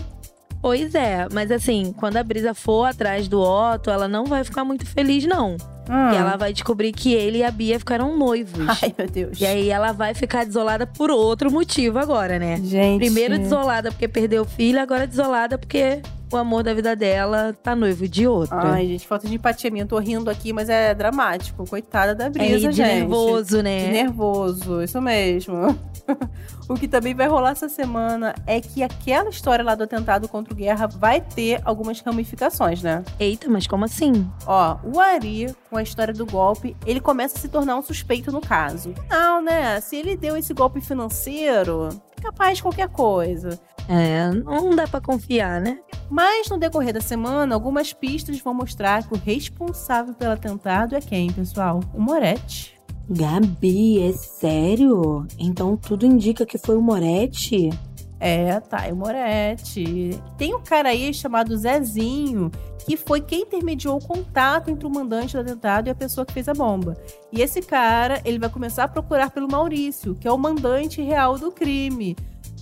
Pois 0.62 0.94
é, 0.94 1.28
mas 1.32 1.52
assim, 1.52 1.94
quando 1.96 2.18
a 2.18 2.24
Brisa 2.24 2.54
for 2.54 2.86
atrás 2.86 3.28
do 3.28 3.40
Otto, 3.40 3.90
ela 3.90 4.08
não 4.08 4.26
vai 4.26 4.44
ficar 4.44 4.66
muito 4.66 4.86
feliz, 4.86 5.26
não. 5.26 5.56
Hum. 5.90 6.14
E 6.14 6.16
ela 6.16 6.36
vai 6.36 6.54
descobrir 6.54 6.92
que 6.92 7.14
ele 7.14 7.40
e 7.40 7.44
a 7.44 7.50
Bia 7.50 7.80
ficaram 7.80 8.16
noivos. 8.16 8.68
Ai, 8.82 8.94
meu 8.98 9.10
Deus. 9.10 9.40
E 9.40 9.46
aí 9.46 9.70
ela 9.70 9.92
vai 9.92 10.14
ficar 10.14 10.46
desolada 10.46 10.86
por 10.86 11.10
outro 11.10 11.52
motivo 11.52 11.98
agora, 11.98 12.38
né? 12.38 12.58
Gente. 12.62 13.00
Primeiro 13.00 13.40
desolada 13.40 13.92
porque 13.92 14.08
perdeu 14.08 14.44
o 14.44 14.46
filho, 14.46 14.80
agora 14.80 15.08
desolada 15.08 15.58
porque 15.58 16.02
o 16.32 16.38
amor 16.38 16.64
da 16.64 16.74
vida 16.74 16.96
dela 16.96 17.56
tá 17.64 17.76
noivo 17.76 18.08
de 18.08 18.28
outro. 18.28 18.56
Ai, 18.56 18.88
gente, 18.88 19.08
falta 19.08 19.28
de 19.28 19.36
empatia 19.36 19.72
minha. 19.72 19.84
Eu 19.84 19.88
tô 19.88 19.98
rindo 19.98 20.30
aqui, 20.30 20.54
mas 20.54 20.70
é 20.70 20.94
dramático. 20.94 21.68
Coitada 21.68 22.14
da 22.14 22.26
é 22.26 22.30
brisa, 22.30 22.70
de 22.70 22.76
gente. 22.76 22.88
nervoso, 22.88 23.62
né? 23.64 23.86
De 23.86 23.92
nervoso, 23.92 24.82
isso 24.82 25.02
mesmo. 25.02 25.78
o 26.70 26.76
que 26.76 26.88
também 26.88 27.16
vai 27.16 27.28
rolar 27.28 27.52
essa 27.52 27.68
semana 27.68 28.36
é 28.46 28.62
que 28.62 28.84
aquela 28.84 29.30
história 29.30 29.64
lá 29.64 29.76
do 29.76 29.84
atentado 29.84 30.28
contra 30.28 30.54
o 30.54 30.56
Guerra 30.56 30.88
vai 30.88 31.20
ter 31.20 31.62
algumas 31.66 32.00
ramificações, 32.02 32.84
né? 32.84 33.04
Eita, 33.20 33.50
mas 33.50 33.66
como 33.66 33.86
assim? 33.86 34.30
Ó, 34.46 34.78
o 34.84 35.00
Ari, 35.00 35.56
com 35.70 35.78
a 35.78 35.84
história 35.84 36.14
do 36.14 36.26
golpe, 36.26 36.76
ele 36.86 37.00
começa 37.00 37.38
a 37.38 37.42
se 37.42 37.50
tornar 37.50 37.76
um 37.76 37.82
suspeito 37.82 38.32
no 38.32 38.42
caso. 38.42 38.94
Não, 39.10 39.42
né? 39.42 39.80
Se 39.82 39.96
ele 39.96 40.16
deu 40.16 40.38
esse 40.38 40.54
golpe 40.54 40.80
financeiro, 40.80 41.90
é 42.18 42.22
capaz 42.22 42.58
de 42.58 42.64
qualquer 42.64 42.90
coisa. 42.90 43.60
É, 43.92 44.30
não 44.32 44.76
dá 44.76 44.88
pra 44.88 45.02
confiar, 45.02 45.60
né? 45.60 45.80
Mas 46.12 46.48
no 46.48 46.60
decorrer 46.60 46.94
da 46.94 47.02
semana, 47.02 47.56
algumas 47.56 47.92
pistas 47.92 48.40
vão 48.40 48.54
mostrar 48.54 49.08
que 49.08 49.16
o 49.16 49.18
responsável 49.18 50.14
pelo 50.14 50.34
atentado 50.34 50.96
é 50.96 51.02
quem, 51.02 51.34
pessoal? 51.34 51.80
O 51.92 52.00
Moretti. 52.00 52.80
Gabi, 53.10 54.00
é 54.00 54.14
sério? 54.14 55.26
Então 55.40 55.76
tudo 55.76 56.06
indica 56.06 56.46
que 56.46 56.60
foi 56.60 56.78
o 56.78 56.82
Moretti? 56.82 57.72
É, 58.20 58.60
tá, 58.60 58.86
é 58.86 58.94
o 58.94 58.96
Moretti. 58.96 60.12
Tem 60.38 60.54
um 60.54 60.62
cara 60.62 60.90
aí 60.90 61.12
chamado 61.12 61.58
Zezinho, 61.58 62.52
que 62.86 62.96
foi 62.96 63.22
quem 63.22 63.42
intermediou 63.42 63.98
o 63.98 64.06
contato 64.06 64.70
entre 64.70 64.86
o 64.86 64.90
mandante 64.90 65.34
do 65.34 65.40
atentado 65.40 65.88
e 65.88 65.90
a 65.90 65.96
pessoa 65.96 66.26
que 66.26 66.34
fez 66.34 66.48
a 66.48 66.54
bomba. 66.54 66.96
E 67.32 67.42
esse 67.42 67.62
cara, 67.62 68.22
ele 68.24 68.38
vai 68.38 68.50
começar 68.50 68.84
a 68.84 68.88
procurar 68.88 69.32
pelo 69.32 69.50
Maurício, 69.50 70.14
que 70.14 70.28
é 70.28 70.32
o 70.32 70.38
mandante 70.38 71.02
real 71.02 71.40
do 71.40 71.52
crime. 71.52 72.16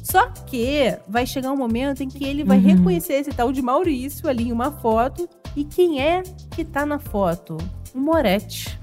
Só 0.09 0.27
que 0.45 0.97
vai 1.07 1.25
chegar 1.25 1.51
um 1.51 1.57
momento 1.57 2.01
em 2.01 2.07
que 2.07 2.23
ele 2.23 2.43
vai 2.43 2.57
Uhum. 2.57 2.63
reconhecer 2.77 3.13
esse 3.15 3.31
tal 3.31 3.51
de 3.51 3.61
Maurício 3.61 4.29
ali 4.29 4.47
em 4.47 4.51
uma 4.53 4.71
foto. 4.71 5.27
E 5.55 5.63
quem 5.65 5.99
é 6.01 6.23
que 6.51 6.63
tá 6.63 6.85
na 6.85 6.97
foto? 6.99 7.57
O 7.93 7.99
Moretti. 7.99 8.77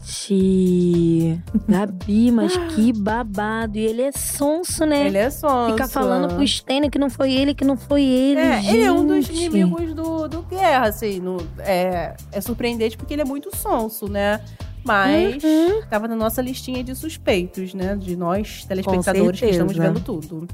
Gente. 0.00 1.40
Gabi, 1.68 2.30
mas 2.32 2.56
que 2.74 2.92
babado. 2.98 3.78
E 3.78 3.82
ele 3.86 4.02
é 4.02 4.12
sonso, 4.12 4.84
né? 4.84 5.06
Ele 5.06 5.18
é 5.18 5.30
só. 5.30 5.70
Fica 5.70 5.86
falando 5.88 6.34
pro 6.34 6.46
Stênio 6.46 6.90
que 6.90 6.98
não 6.98 7.08
foi 7.08 7.32
ele, 7.32 7.54
que 7.54 7.64
não 7.64 7.76
foi 7.76 8.02
ele. 8.02 8.40
É, 8.40 8.64
ele 8.74 8.82
é 8.82 8.92
um 8.92 9.06
dos 9.06 9.26
gente. 9.26 9.44
inimigos 9.46 9.94
do, 9.94 10.28
do 10.28 10.42
Guerra, 10.42 10.88
assim. 10.88 11.20
No, 11.20 11.36
é, 11.60 12.14
é 12.32 12.40
surpreendente 12.40 12.96
porque 12.96 13.14
ele 13.14 13.22
é 13.22 13.26
muito 13.26 13.54
sonso, 13.56 14.08
né? 14.08 14.40
Mas 14.84 15.42
Uhum. 15.42 15.82
tava 15.90 16.08
na 16.08 16.16
nossa 16.16 16.40
listinha 16.40 16.82
de 16.82 16.94
suspeitos, 16.94 17.74
né? 17.74 17.96
De 17.96 18.16
nós, 18.16 18.64
telespectadores, 18.64 19.38
que 19.40 19.46
estamos 19.46 19.76
vendo 19.76 20.00
tudo. 20.00 20.48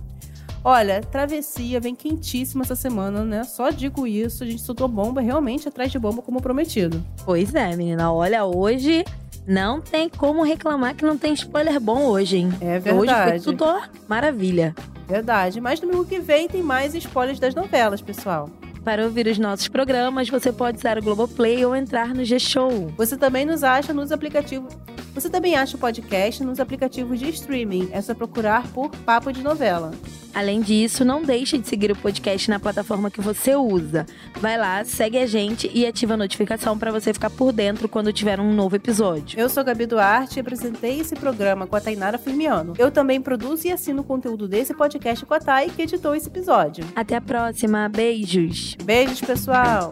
Olha, 0.65 1.01
travessia 1.01 1.79
vem 1.79 1.95
quentíssima 1.95 2.65
essa 2.65 2.75
semana, 2.75 3.25
né? 3.25 3.45
Só 3.45 3.71
digo 3.71 4.05
isso, 4.07 4.43
a 4.43 4.47
gente 4.47 4.61
soltou 4.63 4.89
bomba 4.89 5.21
realmente 5.21 5.69
atrás 5.69 5.93
de 5.93 5.99
bomba 5.99 6.23
como 6.23 6.43
prometido. 6.43 7.01
Pois 7.25 7.55
é, 7.55 7.77
menina. 7.77 8.13
Olha, 8.13 8.45
hoje 8.45 9.05
não 9.47 9.81
tem 9.81 10.09
como 10.09 10.43
reclamar 10.43 10.97
que 10.97 11.05
não 11.05 11.17
tem 11.17 11.33
spoiler 11.35 11.79
bom 11.79 12.07
hoje, 12.07 12.39
hein? 12.39 12.49
É 12.61 12.79
Hoje 12.79 12.83
foi 12.83 13.07
verdade. 13.07 13.45
tudo 13.45 13.65
maravilha. 14.09 14.75
Verdade. 15.07 15.61
Mas 15.61 15.79
domingo 15.79 16.05
que 16.05 16.19
vem 16.19 16.49
tem 16.49 16.65
mais 16.65 16.97
spoilers 16.97 17.39
das 17.39 17.55
novelas, 17.55 18.03
pessoal. 18.03 18.51
Para 18.87 19.03
ouvir 19.03 19.27
os 19.27 19.37
nossos 19.37 19.67
programas, 19.67 20.29
você 20.29 20.53
pode 20.53 20.79
usar 20.79 20.97
o 20.97 21.03
Globoplay 21.03 21.67
ou 21.67 21.75
entrar 21.75 22.15
no 22.15 22.25
G-Show. 22.25 22.93
Você 22.97 23.17
também 23.17 23.45
nos 23.45 23.65
acha 23.65 23.93
nos 23.93 24.13
aplicativos. 24.13 24.73
Você 25.17 25.31
também 25.31 25.57
acha 25.57 25.79
o 25.79 25.81
podcast 25.81 26.45
nos 26.45 26.61
aplicativos 26.61 27.19
de 27.19 27.31
streaming. 27.31 27.89
É 27.91 28.03
só 28.03 28.15
procurar 28.15 28.69
por 28.69 28.91
Papo 28.91 29.33
de 29.33 29.43
Novela. 29.43 29.93
Além 30.35 30.61
disso, 30.61 31.07
não 31.07 31.23
deixe 31.23 31.57
de 31.57 31.67
seguir 31.67 31.91
o 31.91 31.97
podcast 31.97 32.51
na 32.51 32.61
plataforma 32.61 33.11
que 33.11 33.23
você 33.23 33.57
usa. 33.57 34.05
Vai 34.39 34.59
lá, 34.59 34.85
segue 34.85 35.17
a 35.17 35.27
gente 35.27 35.71
e 35.73 35.87
ativa 35.87 36.13
a 36.13 36.17
notificação 36.19 36.79
para 36.79 36.93
você 36.93 37.15
ficar 37.15 37.31
por 37.31 37.51
dentro 37.51 37.89
quando 37.89 38.13
tiver 38.13 38.39
um 38.39 38.53
novo 38.53 38.77
episódio. 38.77 39.41
Eu 39.41 39.49
sou 39.49 39.63
a 39.63 39.65
Gabi 39.65 39.87
Duarte 39.87 40.39
e 40.39 40.41
apresentei 40.41 41.01
esse 41.01 41.17
programa 41.17 41.67
com 41.67 41.77
a 41.77 41.81
Tainara 41.81 42.19
Firmiano. 42.19 42.75
Eu 42.77 42.91
também 42.91 43.19
produzo 43.19 43.67
e 43.67 43.73
assino 43.73 44.03
o 44.03 44.05
conteúdo 44.05 44.47
desse 44.47 44.75
podcast 44.75 45.25
com 45.25 45.33
a 45.33 45.41
Thay, 45.41 45.71
que 45.71 45.81
editou 45.81 46.15
esse 46.15 46.29
episódio. 46.29 46.85
Até 46.95 47.17
a 47.17 47.23
próxima, 47.23 47.89
beijos! 47.89 48.77
Beijos, 48.85 49.23
pessoal! 49.23 49.91